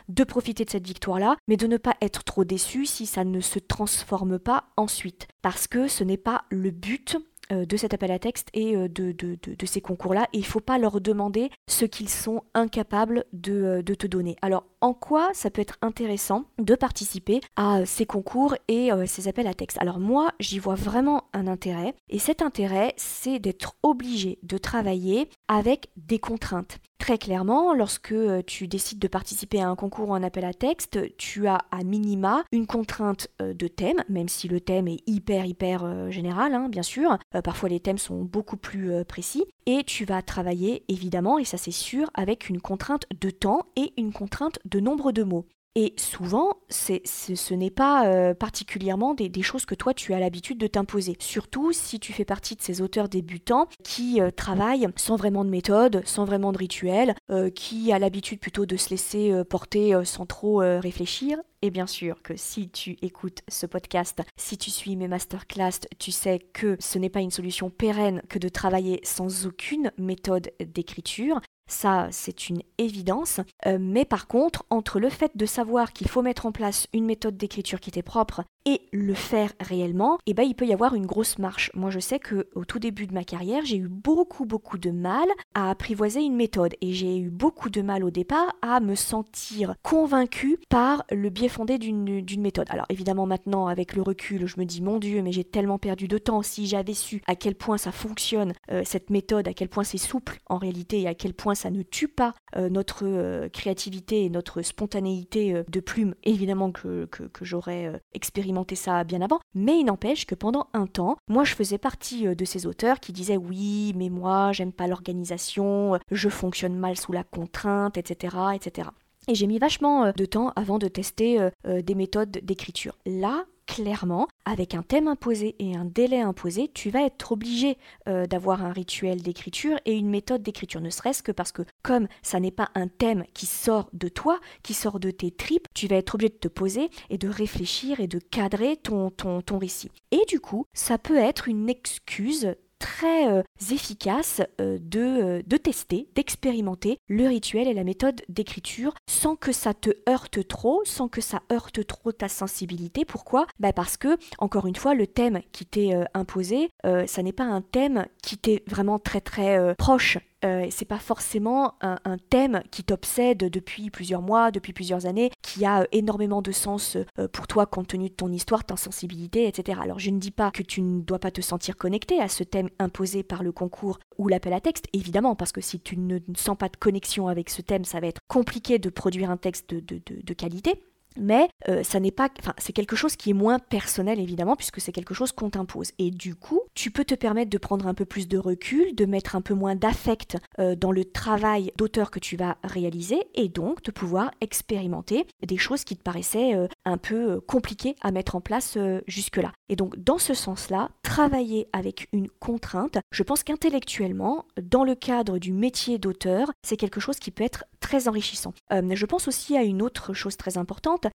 de 0.09 0.25
profiter 0.25 0.65
de 0.65 0.71
cette 0.71 0.87
victoire-là, 0.87 1.37
mais 1.49 1.57
de 1.57 1.67
ne 1.67 1.77
pas 1.77 1.97
être 2.01 2.25
trop 2.25 2.45
déçu 2.45 2.87
si 2.87 3.07
ça 3.07 3.25
ne 3.25 3.41
se 3.41 3.59
transforme 3.59 4.39
pas 4.39 4.65
ensuite. 4.77 5.29
Parce 5.43 5.67
que 5.67 5.89
ce 5.89 6.05
n'est 6.05 6.17
pas 6.17 6.45
le 6.51 6.71
but 6.71 7.17
euh, 7.53 7.65
de 7.65 7.77
cet 7.77 7.95
appel 7.95 8.11
à 8.11 8.19
texte 8.19 8.49
et 8.55 8.75
euh, 8.75 8.89
de, 8.89 9.13
de, 9.13 9.67
ces 9.67 9.81
concours-là. 9.81 10.27
Et 10.33 10.39
il 10.39 10.41
ne 10.41 10.47
faut 10.47 10.61
pas 10.61 10.79
leur 10.79 11.01
demander 11.01 11.51
ce 11.69 11.85
qu'ils 11.85 12.09
sont 12.09 12.43
incapables 12.55 13.25
euh, 13.49 13.83
de, 13.83 13.95
te 13.95 14.09
donner. 14.09 14.37
Alors, 14.43 14.65
en 14.81 14.95
quoi 14.95 15.31
ça 15.33 15.51
peut 15.51 15.63
être 15.63 15.79
intéressant 15.81 16.47
de 16.59 16.75
participer 16.75 17.41
à 17.55 17.87
ces 17.87 18.05
concours 18.05 18.57
et 18.67 18.91
ces 19.07 19.29
appels 19.29 19.47
à 19.47 19.55
texte? 19.55 19.79
Alors 19.81 20.01
moi, 20.01 20.33
j'y 20.41 20.59
vois 20.59 20.75
vraiment 20.75 21.25
un 21.33 21.47
intérêt. 21.47 21.95
Et 22.09 22.19
cet 22.19 22.43
intérêt, 22.43 22.95
c'est 22.97 23.39
d'être 23.39 23.77
obligé 23.83 24.39
de 24.43 24.59
travailler 24.59 25.29
avec 25.49 25.91
des 25.97 26.19
contraintes. 26.19 26.79
Très 26.99 27.19
clairement, 27.19 27.75
lorsque 27.75 28.15
tu 28.47 28.69
décides 28.69 28.99
de 28.99 29.07
participer 29.07 29.61
à 29.61 29.69
un 29.69 29.77
concours 29.77 30.09
ou 30.09 30.15
un 30.15 30.23
appel 30.23 30.45
à 30.45 30.55
texte, 30.55 30.99
tu 31.19 31.47
as 31.47 31.61
à 31.71 31.85
minima 31.85 32.45
une 32.53 32.67
contrainte 32.67 33.29
de 33.39 33.69
thème, 33.69 34.03
même 34.09 34.29
si 34.29 34.49
le 34.49 34.61
thème 34.61 34.89
est 34.89 35.03
hyper 35.07 35.45
hyper 35.45 36.11
général, 36.11 36.55
hein, 36.55 36.69
bien 36.69 36.83
sûr. 36.83 37.19
Euh, 37.35 37.43
parfois 37.43 37.69
les 37.69 37.81
thèmes 37.81 37.99
sont 37.99 38.23
beaucoup 38.23 38.57
plus 38.57 38.93
euh, 38.93 39.05
précis. 39.05 39.45
Et 39.67 39.85
tu 39.85 40.05
vas 40.05 40.23
travailler 40.23 40.85
évidemment, 40.89 41.39
et 41.39 41.45
ça 41.45 41.57
c'est 41.57 41.71
sûr, 41.71 42.11
avec 42.15 42.49
une 42.49 42.61
contrainte 42.61 43.07
de 43.21 43.31
temps 43.31 43.67
et 43.77 43.93
une 43.97 44.13
contrainte 44.13 44.59
de 44.65 44.81
nombre 44.81 45.13
de 45.13 45.23
mots. 45.23 45.47
Et 45.79 45.93
souvent, 45.99 46.55
ce, 46.71 47.53
n'est 47.53 47.71
pas 47.71 48.07
euh, 48.07 48.33
particulièrement 48.33 49.13
des, 49.13 49.43
choses 49.43 49.67
que 49.67 49.75
toi 49.75 49.93
tu 49.93 50.15
as 50.15 50.19
l'habitude 50.19 50.57
de 50.57 50.67
t'imposer. 50.67 51.19
Surtout 51.21 51.71
si 51.73 52.01
tu 52.01 52.15
fais 52.15 52.25
partie 52.25 52.57
de 52.57 52.63
ces 52.63 52.81
auteurs 52.81 53.11
débutants 53.11 53.69
qui 53.85 54.23
euh, 54.23 54.31
travaillent 54.31 54.89
sans 54.97 55.17
vraiment 55.17 55.45
de 55.45 55.51
méthode, 55.51 56.01
sans 56.07 56.25
vraiment 56.25 56.53
de 56.53 56.57
rituel, 56.57 57.15
euh, 57.31 57.51
qui 57.51 57.93
a 57.93 57.99
l'habitude 57.99 58.41
plutôt 58.41 58.65
de 58.65 58.79
se 58.79 58.89
laisser 58.89 59.45
porter 59.51 59.95
sans 60.05 60.25
trop 60.25 60.59
réfléchir. 60.59 61.39
Et 61.61 61.71
bien 61.71 61.87
sûr 61.87 62.23
que 62.23 62.37
si 62.37 62.71
tu 62.71 62.97
écoutes 63.03 63.43
ce 63.49 63.67
podcast, 63.67 64.23
si 64.37 64.57
tu 64.57 64.71
suis 64.71 64.97
mes 64.97 65.09
masterclass, 65.09 65.81
tu 65.99 66.11
sais 66.11 66.39
que 66.39 66.77
ce 66.81 66.99
n'est 66.99 67.11
pas 67.11 67.21
une 67.21 67.31
solution 67.31 67.69
pérenne 67.69 68.23
que 68.31 68.39
de 68.39 68.49
travailler 68.49 69.01
sans 69.03 69.47
aucune 69.47 69.93
méthode 69.99 70.51
d'écriture. 70.61 71.41
Ça, 71.69 72.09
c'est 72.13 72.49
une 72.49 72.63
évidence. 72.79 73.41
Euh, 73.67 73.79
mais 73.81 74.05
par 74.05 74.29
contre, 74.29 74.65
entre 74.71 75.01
le 75.01 75.11
fait 75.11 75.33
de 75.37 75.47
savoir 75.47 75.93
qu'il 75.93 76.09
faut 76.09 76.23
mettre 76.23 76.47
en 76.47 76.53
place 76.53 76.87
une 76.93 77.07
méthode 77.07 77.37
d'écriture 77.37 77.81
qui 77.81 77.91
était 77.91 78.03
propre 78.03 78.43
et 78.67 78.83
le 78.93 79.15
faire 79.15 79.53
réellement, 79.61 80.19
eh 80.27 80.35
ben, 80.35 80.43
il 80.43 80.55
peut 80.55 80.67
y 80.67 80.73
avoir 80.73 80.95
une 80.95 81.07
grosse 81.07 81.39
marche. 81.39 81.71
Moi, 81.75 81.91
je 81.91 82.01
sais 82.01 82.19
que 82.19 82.49
au 82.55 82.65
tout 82.65 82.81
début 82.81 83.07
de 83.07 83.15
ma 83.15 83.23
carrière, 83.23 83.65
j'ai 83.65 83.77
eu 83.77 83.89
beaucoup, 83.89 84.45
beaucoup 84.45 84.77
de 84.77 84.91
mal 84.91 85.29
à 85.55 85.71
apprivoiser 85.71 86.21
une 86.21 86.35
méthode 86.35 86.75
et 86.81 86.93
j'ai 86.93 87.17
eu 87.19 87.31
beaucoup 87.31 87.71
de 87.71 87.81
mal 87.81 88.03
au 88.03 88.11
départ 88.11 88.57
à 88.63 88.81
me 88.81 88.97
sentir 88.97 89.75
convaincue 89.83 90.59
par 90.69 91.05
le 91.13 91.31
biais 91.31 91.49
fondé 91.49 91.79
d'une 91.79 92.41
méthode. 92.41 92.67
Alors 92.71 92.87
évidemment, 92.89 93.25
maintenant, 93.25 93.69
avec 93.69 93.95
le 93.95 94.03
recul, 94.03 94.47
je 94.47 94.59
me 94.59 94.65
dis 94.65 94.83
mon 94.83 94.99
Dieu, 94.99 95.23
mais 95.23 95.31
j'ai 95.31 95.45
tellement 95.45 95.79
perdu 95.79 96.09
de 96.09 96.19
temps. 96.19 96.43
Si 96.43 96.67
j'avais 96.67 96.95
su 96.95 97.23
à 97.29 97.37
quel 97.37 97.55
point 97.55 97.79
ça 97.79 97.93
fonctionne, 97.93 98.53
euh, 98.73 98.83
cette 98.85 99.11
méthode, 99.11 99.47
à 99.47 99.55
quel 99.55 99.69
point 99.69 99.85
c'est 99.85 99.97
souple 99.97 100.41
en 100.47 100.59
réalité 100.59 101.03
et 101.03 101.07
à 101.07 101.15
quel 101.15 101.35
point 101.35 101.55
ça 101.55 101.71
ne 101.71 101.83
tue 101.83 102.09
pas 102.09 102.35
euh, 102.57 102.69
notre 102.69 103.05
euh, 103.07 103.49
créativité 103.49 104.25
et 104.25 104.31
notre 104.31 104.63
spontanéité 104.63 105.63
de 105.69 105.81
plume, 105.81 106.17
évidemment 106.25 106.73
que, 106.73 107.07
que 107.07 107.45
j'aurais 107.45 108.01
expérimenté 108.13 108.56
ça 108.75 109.05
bien 109.05 109.23
avant, 109.23 109.41
mais 109.55 109.79
il 109.79 109.85
n'empêche 109.85 110.27
que 110.27 110.35
pendant 110.35 110.69
un 110.73 110.87
temps, 110.87 111.17
moi 111.29 111.45
je 111.45 111.55
faisais 111.55 111.79
partie 111.79 112.27
euh, 112.27 112.35
de 112.35 112.45
ces 112.45 112.67
auteurs 112.67 113.01
qui 113.01 113.13
disaient 113.13 113.37
oui, 113.37 113.93
mais 113.97 114.09
moi 114.09 114.53
j'aime 114.53 114.73
pas 114.73 114.87
l'organisation, 114.87 115.95
euh, 115.95 115.99
je 116.11 116.29
fonctionne 116.29 116.77
mal 116.77 116.97
sous 116.97 117.13
la 117.13 117.25
contrainte, 117.25 117.97
etc. 117.99 118.37
etc. 118.55 118.91
Et 119.29 119.35
j'ai 119.35 119.47
mis 119.47 119.59
vachement 119.59 120.05
euh, 120.05 120.13
de 120.13 120.25
temps 120.25 120.53
avant 120.57 120.79
de 120.79 120.89
tester 120.89 121.39
des 121.65 121.95
méthodes 121.95 122.31
d'écriture. 122.43 122.97
Là, 123.07 123.45
clairement, 123.67 124.29
avec 124.45 124.75
un 124.75 124.83
thème 124.83 125.09
imposé 125.09 125.57
et 125.59 125.77
un 125.77 125.85
délai 125.85 126.21
imposé, 126.21 126.71
tu 126.73 126.91
vas 126.91 127.03
être 127.03 127.33
obligé 127.33 127.79
euh, 128.09 128.27
d'avoir 128.27 128.65
un 128.65 128.73
rituel 128.73 129.23
d'écriture 129.23 129.79
et 129.85 129.95
une 129.95 130.09
méthode 130.09 130.43
d'écriture, 130.43 130.81
ne 130.81 130.91
serait-ce 130.91 131.23
que 131.23 131.33
parce 131.33 131.53
que 131.53 131.63
comme 131.83 132.09
ça 132.23 132.41
n'est 132.41 132.51
pas 132.51 132.71
un 132.75 132.89
thème 132.89 133.25
qui 133.35 133.47
sort 133.47 133.89
de 133.93 134.09
toi, 134.09 134.41
qui 134.63 134.75
sort 134.75 135.01
de 135.01 135.11
tes 135.11 135.31
tripes, 135.31 135.67
tu 135.75 135.87
vas 135.89 135.97
être 135.97 136.15
obligé 136.15 136.31
de 136.31 136.39
te 136.39 136.49
poser 136.49 136.91
et 137.11 137.19
de 137.19 137.29
réfléchir 137.29 138.01
et 138.01 138.07
de 138.07 138.19
cadrer 138.19 138.77
ton, 138.77 139.11
ton, 139.11 139.43
ton 139.43 139.59
récit. 139.59 139.91
Et 140.11 140.25
du 140.29 140.41
coup, 140.41 140.67
ça 140.73 140.99
peut 140.99 141.17
être 141.17 141.49
une 141.49 141.69
excuse 141.69 142.55
très 142.79 143.29
euh, 143.29 143.43
efficace 143.71 144.43
euh, 144.61 144.79
de, 144.81 145.01
euh, 145.01 145.43
de, 145.47 145.57
tester, 145.57 146.09
d'expérimenter 146.15 146.99
le 147.09 147.27
rituel 147.27 147.69
et 147.69 147.75
la 147.75 147.85
méthode 147.85 148.23
d'écriture 148.29 148.95
sans 149.09 149.37
que 149.37 149.53
ça 149.53 149.75
te 149.75 149.91
heurte 150.09 150.47
trop, 150.47 150.83
sans 150.85 151.09
que 151.09 151.21
ça 151.21 151.43
heurte 151.53 151.87
trop 151.87 152.13
ta 152.13 152.29
sensibilité. 152.29 153.05
Pourquoi? 153.05 153.47
Bah 153.59 153.73
Parce 153.73 153.97
que, 153.97 154.17
encore 154.39 154.67
une 154.67 154.77
fois, 154.77 154.95
le 154.95 155.07
thème 155.07 155.41
qui 155.53 155.67
t'est 155.67 155.93
imposé, 156.15 156.71
ça 157.07 157.23
n'est 157.23 157.33
pas 157.33 157.45
un 157.45 157.63
thème 157.63 158.07
qui 158.23 158.39
t'est 158.39 158.63
vraiment 158.67 158.99
très 158.99 159.21
très 159.21 159.75
proche 159.77 160.19
euh, 160.45 160.67
c'est 160.71 160.85
pas 160.85 160.99
forcément 160.99 161.75
un, 161.81 161.97
thème 162.31 162.63
qui 162.71 162.85
t'obsède 162.85 163.39
depuis 163.39 163.91
plusieurs 163.91 164.23
mois, 164.23 164.51
depuis 164.51 164.73
plusieurs 164.73 165.07
années, 165.07 165.31
qui 165.43 165.65
a 165.65 165.83
euh, 165.83 165.87
énormément 165.93 166.43
de 166.43 166.53
sens 166.53 166.97
euh, 167.19 167.29
pour 167.29 167.47
toi 167.47 167.67
compte 167.67 167.89
tenu 167.89 168.09
de 168.09 168.15
ton 168.15 168.31
histoire, 168.31 168.65
ta 168.65 168.77
sensibilité, 168.77 169.47
etc. 169.47 169.81
Alors 169.83 169.99
je 169.99 170.11
ne 170.11 170.19
dis 170.19 170.31
pas 170.31 170.51
que 170.51 170.63
tu 170.63 170.83
ne 170.83 171.01
dois 171.01 171.19
pas 171.19 171.31
te 171.31 171.41
sentir 171.41 171.77
connecté 171.77 172.21
à 172.21 172.29
ce 172.29 172.45
thème 172.45 172.69
imposé 172.79 173.23
par 173.23 173.43
le 173.43 173.53
concours 173.53 173.99
ou 174.19 174.29
l'appel 174.29 174.53
à 174.53 174.61
texte, 174.61 174.87
évidemment, 174.93 175.37
parce 175.37 175.53
que 175.53 175.61
si 175.61 175.81
tu 175.81 175.97
ne 175.97 176.19
sens 176.37 176.57
pas 176.57 176.69
de 176.69 176.77
connexion 176.77 177.29
avec 177.29 177.51
ce 177.51 177.63
thème, 177.63 177.85
ça 177.85 178.01
va 178.01 178.09
être 178.09 178.21
compliqué 178.29 178.79
de 178.79 178.91
produire 178.91 179.31
un 179.31 179.37
texte 179.37 179.75
de 179.75 180.35
qualité 180.35 180.83
mais 181.17 181.49
euh, 181.69 181.83
ça 181.83 182.01
n'est 182.01 182.11
pas, 182.11 182.29
enfin, 182.39 182.55
c'est 182.59 182.73
quelque 182.73 182.97
chose 182.97 183.17
qui 183.17 183.31
est 183.31 183.35
moins 183.35 183.59
personnel 183.59 184.21
évidemment 184.21 184.57
puisque 184.57 184.81
c'est 184.81 184.93
quelque 184.93 185.15
chose 185.15 185.33
qu'on 185.33 185.51
t'impose. 185.51 185.93
Et 185.99 186.11
du 186.11 186.35
coup, 186.35 186.61
tu 186.75 186.91
peux 186.91 187.05
te 187.05 187.15
permettre 187.15 187.51
de 187.51 187.59
prendre 187.59 187.87
un 187.87 187.95
peu 187.95 188.05
plus 188.05 188.29
de 188.29 188.39
recul, 188.39 188.95
de 188.95 189.07
mettre 189.07 189.37
un 189.37 189.41
peu 189.41 189.55
moins 189.55 189.75
d'affect 189.75 190.37
euh, 190.59 190.75
dans 190.77 190.93
le 190.93 191.05
travail 191.05 191.73
d'auteur 191.77 192.11
que 192.11 192.19
tu 192.19 192.37
vas 192.37 192.57
réaliser 192.65 193.21
et 193.35 193.49
donc 193.49 193.83
de 193.83 193.91
pouvoir 193.91 194.31
expérimenter 194.41 195.27
des 195.47 195.57
choses 195.57 195.85
qui 195.85 195.97
te 195.97 196.03
paraissaient 196.03 196.55
euh, 196.55 196.69
un 196.85 196.99
peu 196.99 197.41
compliquées 197.41 197.97
à 198.03 198.11
mettre 198.11 198.37
en 198.37 198.41
place 198.41 198.79
jusque-là. 199.07 199.53
Et 199.69 199.77
donc 199.77 199.97
dans 199.99 200.19
ce 200.19 200.35
sens-là, 200.35 200.91
travailler 201.03 201.69
avec 201.73 202.09
une 202.13 202.29
contrainte, 202.29 202.99
je 203.11 203.23
pense 203.23 203.43
qu'intellectuellement, 203.43 204.45
dans 204.61 204.85
le 204.85 204.95
cadre 204.95 205.39
du 205.39 205.53
métier 205.53 205.99
d'auteur, 205.99 206.51
c'est 206.63 206.77
quelque 206.77 207.01
chose 207.01 207.19
qui 207.19 207.31
peut 207.31 207.45
être 207.45 207.65
très 207.81 208.09
enrichissant. 208.09 208.53
je 208.71 209.07
pense 209.07 209.29
aussi 209.29 209.57
à 209.57 209.63
une 209.63 209.83
autre 209.83 210.13
chose 210.13 210.37
très 210.37 210.59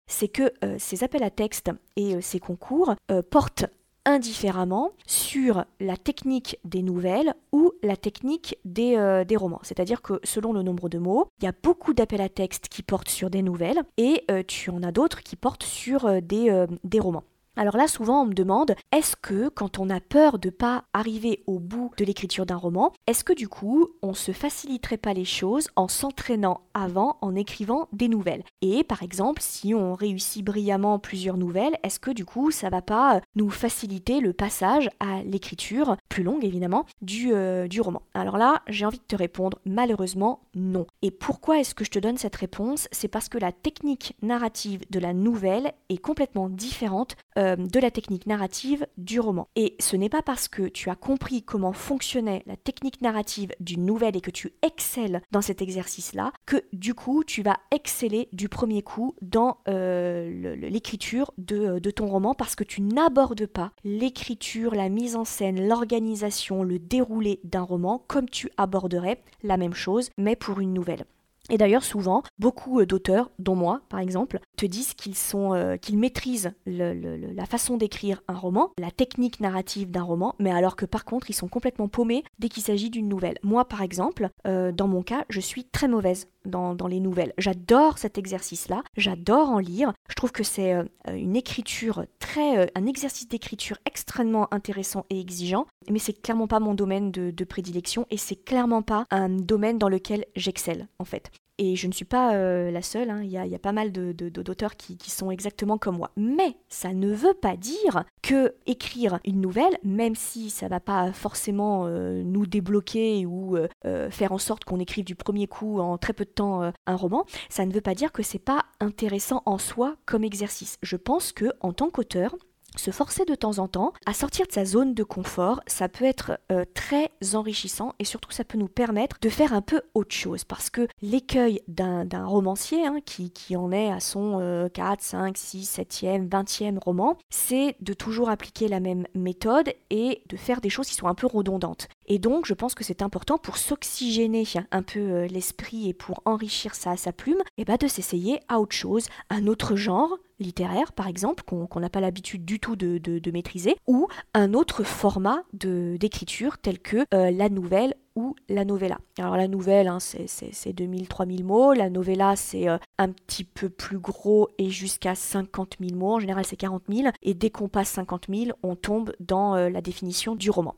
c'est 0.07 0.29
que 0.29 0.53
euh, 0.65 0.77
ces 0.79 1.05
appels 1.05 1.23
à 1.23 1.31
texte 1.31 1.71
et 1.97 2.15
euh, 2.15 2.21
ces 2.21 2.41
concours 2.41 2.95
euh, 3.11 3.23
portent 3.23 3.67
indifféremment 4.05 4.93
sur 5.07 5.65
la 5.81 5.99
technique 5.99 6.59
des 6.65 6.83
nouvelles 6.83 7.35
ou 7.53 7.73
la 7.83 7.97
technique 7.97 8.57
des, 8.65 8.97
romans. 9.37 9.61
C'est-à-dire 9.63 10.01
que 10.01 10.19
selon 10.25 10.55
le 10.55 10.63
nombre 10.63 10.89
de 10.89 10.97
mots, 10.97 11.27
il 11.41 11.45
y 11.45 11.49
a 11.49 11.53
beaucoup 11.63 11.93
d'appels 11.93 12.23
à 12.23 12.31
texte 12.31 12.69
qui 12.69 12.83
portent 12.83 13.11
sur 13.11 13.29
des 13.29 13.43
nouvelles 13.43 13.83
et 13.99 14.25
tu 14.47 14.71
en 14.71 14.83
as 14.83 14.93
d'autres 14.93 15.23
qui 15.23 15.37
portent 15.37 15.65
sur 15.65 16.23
des 16.23 16.51
romans. 16.99 17.25
Alors 17.59 17.77
là, 17.77 17.89
souvent, 17.89 18.23
on 18.23 18.27
me 18.27 18.35
demande, 18.35 18.77
est-ce 18.93 19.17
que 19.17 19.49
quand 19.49 19.81
on 19.81 19.91
a 19.91 19.99
peur 19.99 20.39
de 20.39 20.49
pas 20.49 20.85
arriver 20.93 21.43
au 21.49 21.59
bout 21.59 21.91
de 21.99 22.05
l'écriture 22.05 22.47
d'un 22.47 22.55
roman, 22.55 22.93
est-ce 23.09 23.25
que 23.25 23.33
du 23.33 23.49
coup, 23.49 23.89
on 24.01 24.15
se 24.15 24.31
faciliterait 24.31 24.97
pas 24.97 25.13
les 25.13 25.25
choses 25.25 25.67
en 25.75 25.89
s'entraînant 25.89 26.61
avant, 26.73 27.19
en 27.21 27.35
écrivant 27.35 27.89
des 27.93 28.07
nouvelles? 28.07 28.45
Et 28.63 28.85
par 28.85 29.03
exemple, 29.03 29.43
si 29.43 29.75
on 29.75 29.95
réussit 29.95 30.45
brillamment 30.45 31.01
plusieurs 31.01 31.37
nouvelles, 31.37 31.77
est-ce 31.83 31.99
que 31.99 32.13
du 32.13 32.25
coup, 32.25 32.53
ça 32.53 32.71
va 32.71 32.81
pas 32.81 33.21
nous 33.35 33.51
faciliter 33.51 34.21
le 34.21 34.33
passage 34.33 34.89
à 35.01 35.25
l'écriture, 35.25 35.97
plus 36.09 36.23
longue 36.23 36.45
évidemment, 36.45 36.87
du, 37.03 37.33
euh, 37.33 37.67
roman? 37.81 38.03
Alors 38.15 38.39
là, 38.39 38.63
j'ai 38.69 38.87
envie 38.87 39.01
de 39.01 39.03
te 39.03 39.17
répondre, 39.17 39.59
malheureusement, 39.65 40.43
non. 40.55 40.87
Et 41.03 41.11
pourquoi 41.11 41.59
est-ce 41.59 41.75
que 41.75 41.85
je 41.85 41.91
te 41.91 41.99
donne 41.99 42.19
cette 42.19 42.37
réponse? 42.37 42.87
C'est 42.93 43.09
parce 43.09 43.29
que 43.29 43.39
la 43.39 43.51
technique 43.51 44.15
narrative 44.23 44.85
de 44.91 45.01
la 45.01 45.13
nouvelle 45.13 45.73
est 45.89 45.99
complètement 45.99 46.49
différente 46.49 47.17
euh, 47.37 47.48
euh, 47.49 47.57
de 47.57 47.81
la 47.81 47.91
technique 47.91 48.27
narrative 48.27 48.87
du 48.97 49.21
roman. 49.21 49.49
Et 49.57 49.77
ce 49.81 49.97
n'est 49.97 50.09
pas 50.09 50.23
parce 50.23 50.49
que 50.49 50.69
tu 50.69 50.91
as 50.91 50.95
compris 50.95 51.43
comment 51.43 51.73
fonctionnait 51.73 52.43
la 52.47 52.57
technique 52.57 53.01
narrative 53.03 53.53
d'une 53.61 53.85
nouvelle 53.85 54.17
et 54.17 54.21
que 54.21 54.31
tu 54.31 54.53
excelles 54.63 55.23
dans 55.31 55.43
cet 55.43 55.63
exercice-là 55.63 56.33
que 56.47 56.63
du 56.73 56.95
coup 56.95 57.25
tu 57.25 57.43
vas 57.43 57.57
exceller 57.71 58.29
du 58.33 58.49
premier 58.49 58.83
coup 58.83 59.15
dans 59.23 59.59
euh, 59.69 60.57
l'écriture 60.57 61.33
de, 61.39 61.79
de 61.79 61.91
ton 61.91 62.07
roman 62.07 62.35
parce 62.35 62.55
que 62.55 62.65
tu 62.65 62.81
n'abordes 62.83 63.47
pas 63.47 63.73
l'écriture, 63.85 64.75
la 64.75 64.89
mise 64.89 65.17
en 65.17 65.25
scène, 65.25 65.67
l'organisation, 65.67 66.63
le 66.63 66.79
déroulé 66.79 67.41
d'un 67.45 67.63
roman 67.63 68.05
comme 68.07 68.29
tu 68.29 68.51
aborderais 68.57 69.23
la 69.43 69.57
même 69.57 69.75
chose 69.75 70.11
mais 70.17 70.37
pour 70.37 70.61
une 70.61 70.73
nouvelle. 70.73 71.05
Et 71.51 71.59
d'ailleurs, 71.59 71.85
souvent, 71.85 72.23
beaucoup 72.39 72.81
euh, 72.81 72.87
d'auteurs, 72.87 73.31
dont 73.39 73.55
moi 73.55 73.81
par 73.89 74.01
exemple, 74.01 74.41
te 74.57 74.67
disent 74.67 74.95
qu'ils 74.95 75.15
euh, 75.35 75.77
qu'ils 75.77 75.99
maîtrisent 75.99 76.53
la 76.67 77.47
façon 77.47 77.77
d'écrire 77.77 78.23
un 78.29 78.35
roman, 78.35 78.71
la 78.79 78.91
technique 78.91 79.41
narrative 79.41 79.91
d'un 79.91 80.03
roman, 80.03 80.35
mais 80.39 80.51
alors 80.51 80.77
que 80.77 80.87
par 80.87 81.05
contre, 81.05 81.31
ils 81.31 81.35
sont 81.35 81.49
complètement 81.49 81.89
paumés 81.89 82.25
dès 82.39 82.49
qu'il 82.49 82.63
s'agit 82.63 82.91
d'une 82.91 83.09
nouvelle. 83.09 83.39
Moi, 83.43 83.65
par 83.67 83.83
exemple, 83.83 84.29
euh, 84.47 84.73
dans 84.73 84.89
mon 84.89 85.03
cas, 85.03 85.25
je 85.29 85.41
suis 85.41 85.65
très 85.65 85.89
mauvaise 85.89 86.29
dans, 86.49 86.75
les 86.89 87.01
nouvelles. 87.01 87.33
J'adore 87.39 87.99
cet 87.99 88.19
exercice-là, 88.19 88.83
j'adore 88.97 89.51
en 89.51 89.59
lire. 89.59 89.93
Je 90.09 90.15
trouve 90.15 90.33
que 90.33 90.43
c'est 90.43 90.75
une 91.13 91.37
écriture 91.37 92.05
très, 92.19 92.71
un 92.75 92.87
exercice 92.87 93.29
d'écriture 93.29 93.77
extrêmement 93.85 94.53
intéressant 94.53 95.05
et 95.11 95.21
exigeant, 95.21 95.67
mais 95.91 95.99
c'est 95.99 96.21
clairement 96.21 96.47
pas 96.47 96.61
mon 96.61 96.75
domaine 96.75 97.11
de, 97.11 97.31
de 97.31 97.45
prédilection 97.45 98.07
et 98.11 98.17
c'est 98.17 98.37
clairement 98.37 98.83
pas 98.83 99.05
un 99.11 99.29
domaine 99.29 99.79
dans 99.79 99.89
lequel 99.89 100.25
j'excelle 100.37 100.89
en 100.99 101.05
fait. 101.05 101.31
Et 101.61 101.75
je 101.75 101.89
ne 101.89 101.93
suis 101.93 102.05
pas 102.05 102.35
euh, 102.35 102.71
la 102.71 102.83
seule, 102.83 103.11
hein. 103.11 103.21
il, 103.23 103.31
y 103.31 103.37
a, 103.37 103.59
pas 103.59 103.73
mal 103.73 103.91
d'auteurs 103.91 104.77
qui, 104.77 104.97
sont 105.11 105.33
exactement 105.33 105.77
comme 105.77 105.97
moi. 105.97 106.13
Mais 106.17 106.57
ça 106.69 106.93
ne 106.93 107.13
veut 107.13 107.35
pas 107.35 107.57
dire 107.57 108.05
que 108.23 108.55
écrire 108.67 109.19
une 109.25 109.41
nouvelle, 109.41 109.77
même 109.83 110.15
si 110.15 110.51
ça 110.51 110.69
va 110.69 110.79
pas 110.79 111.13
forcément 111.13 111.87
euh, 111.87 112.23
nous 112.25 112.47
débloquer 112.47 113.27
ou 113.27 113.57
euh, 113.57 114.11
faire 114.11 114.31
en 114.31 114.39
sorte 114.39 114.65
qu'on 114.65 114.79
écrive 114.79 115.05
du 115.05 115.17
premier 115.17 115.49
coup 115.49 115.81
en 115.81 115.99
très 115.99 116.13
peu 116.13 116.25
de 116.25 116.31
temps 116.31 116.73
un 116.87 116.97
roman, 116.97 117.25
ça 117.49 117.67
ne 117.67 117.73
veut 117.73 117.81
pas 117.81 117.95
dire 117.95 118.13
que 118.13 118.23
c'est 118.23 118.39
pas 118.39 118.67
intéressant 118.79 119.43
en 119.45 119.59
soi 119.59 119.97
comme 120.07 120.23
exercice. 120.23 120.79
Je 120.83 120.97
pense 120.97 121.33
que 121.33 121.47
en 121.61 121.73
tant 121.73 121.91
qu'auteur, 121.91 122.37
se 122.77 122.91
forcer 122.91 123.25
de 123.25 123.35
temps 123.35 123.59
en 123.59 123.69
temps 123.69 123.93
à 124.07 124.13
sortir 124.13 124.47
de 124.47 124.53
sa 124.53 124.65
zone 124.65 124.95
de 124.95 125.03
confort, 125.03 125.61
ça 125.67 125.89
peut 125.89 126.05
être 126.05 126.39
euh, 126.53 126.65
très 126.75 127.11
enrichissant 127.35 127.95
et 127.99 128.05
surtout 128.05 128.31
ça 128.31 128.45
peut 128.45 128.59
nous 128.59 128.69
permettre 128.69 129.17
de 129.21 129.29
faire 129.29 129.53
un 129.53 129.63
peu 129.63 129.83
autre 129.95 130.15
chose 130.15 130.45
parce 130.45 130.71
que 130.71 130.87
l'écueil 131.03 131.61
d'un 131.67 132.07
romancier 132.25 132.87
hein, 132.87 132.99
qui, 133.05 133.57
en 133.57 133.73
est 133.73 133.91
à 133.91 134.01
son 134.01 134.69
4, 134.73 135.01
5, 135.01 135.37
6, 135.37 135.79
7e, 135.79 136.29
20e 136.29 136.79
roman, 136.79 137.17
c'est 137.31 137.77
de 137.81 137.93
toujours 137.93 138.31
appliquer 138.31 138.69
la 138.69 138.81
même 138.81 139.07
méthode 139.15 139.73
et 139.91 140.23
de 140.29 140.37
faire 140.37 140.61
des 140.61 140.71
choses 140.71 140.89
qui 140.89 140.95
sont 140.95 141.09
un 141.09 141.15
peu 141.15 141.27
redondantes. 141.27 141.89
Et 142.07 142.19
donc 142.19 142.47
je 142.47 142.55
pense 142.55 142.75
que 142.75 142.85
c'est 142.85 143.03
important 143.03 143.39
pour 143.39 143.57
s'oxygéner 143.59 144.45
un 144.71 144.83
peu 144.83 145.01
euh, 145.01 145.27
l'esprit 145.27 145.89
et 145.89 145.95
pour 145.95 146.23
enrichir 146.25 146.75
ça 146.75 146.93
à 146.93 146.97
sa 146.97 147.13
plume, 147.13 147.41
et 147.57 147.63
eh 147.63 147.65
ben, 147.65 147.77
de 147.77 147.87
s'essayer 147.87 148.41
à 148.49 148.61
autre 148.61 148.75
chose, 148.75 149.07
un 149.31 149.47
autre 149.47 149.77
genre, 149.77 150.19
littéraire, 150.41 150.93
par 150.93 151.07
exemple, 151.07 151.43
qu'on 151.45 151.81
n'a 151.81 151.91
pas 151.91 152.01
l'habitude 152.01 152.45
du 152.45 152.61
tout 152.61 152.77
de, 152.77 153.31
maîtriser, 153.31 153.77
ou 153.87 154.09
un 154.35 154.55
autre 154.55 154.83
format 154.85 155.43
d'écriture 155.53 156.59
tel 156.59 156.79
que 156.79 157.05
euh, 157.15 157.31
la 157.31 157.49
nouvelle 157.49 157.95
ou 158.17 158.35
la 158.49 158.65
novella. 158.65 158.99
Alors 159.19 159.37
la 159.37 159.47
nouvelle, 159.47 159.87
hein, 159.87 160.01
c'est 160.01 160.73
2000-3000 160.73 161.45
mots, 161.45 161.73
la 161.73 161.89
novella, 161.89 162.35
c'est 162.37 162.69
euh, 162.69 162.79
un 162.99 163.11
petit 163.11 163.45
peu 163.45 163.69
plus 163.69 163.99
gros 163.99 164.49
et 164.59 164.71
jusqu'à 164.71 165.15
50 165.15 165.77
000 165.81 165.97
mots, 165.97 166.15
en 166.15 166.21
général 166.21 166.45
c'est 166.45 166.57
40 166.57 166.83
000, 166.93 167.09
et 167.23 167.35
dès 167.35 167.51
qu'on 167.51 167.69
passe 167.69 167.91
50 167.91 168.27
000, 168.29 168.59
on 168.63 168.75
tombe 168.75 169.13
dans 169.21 169.55
euh, 169.55 169.69
la 169.69 169.81
définition 169.81 170.35
du 170.35 170.51
roman. 170.51 170.75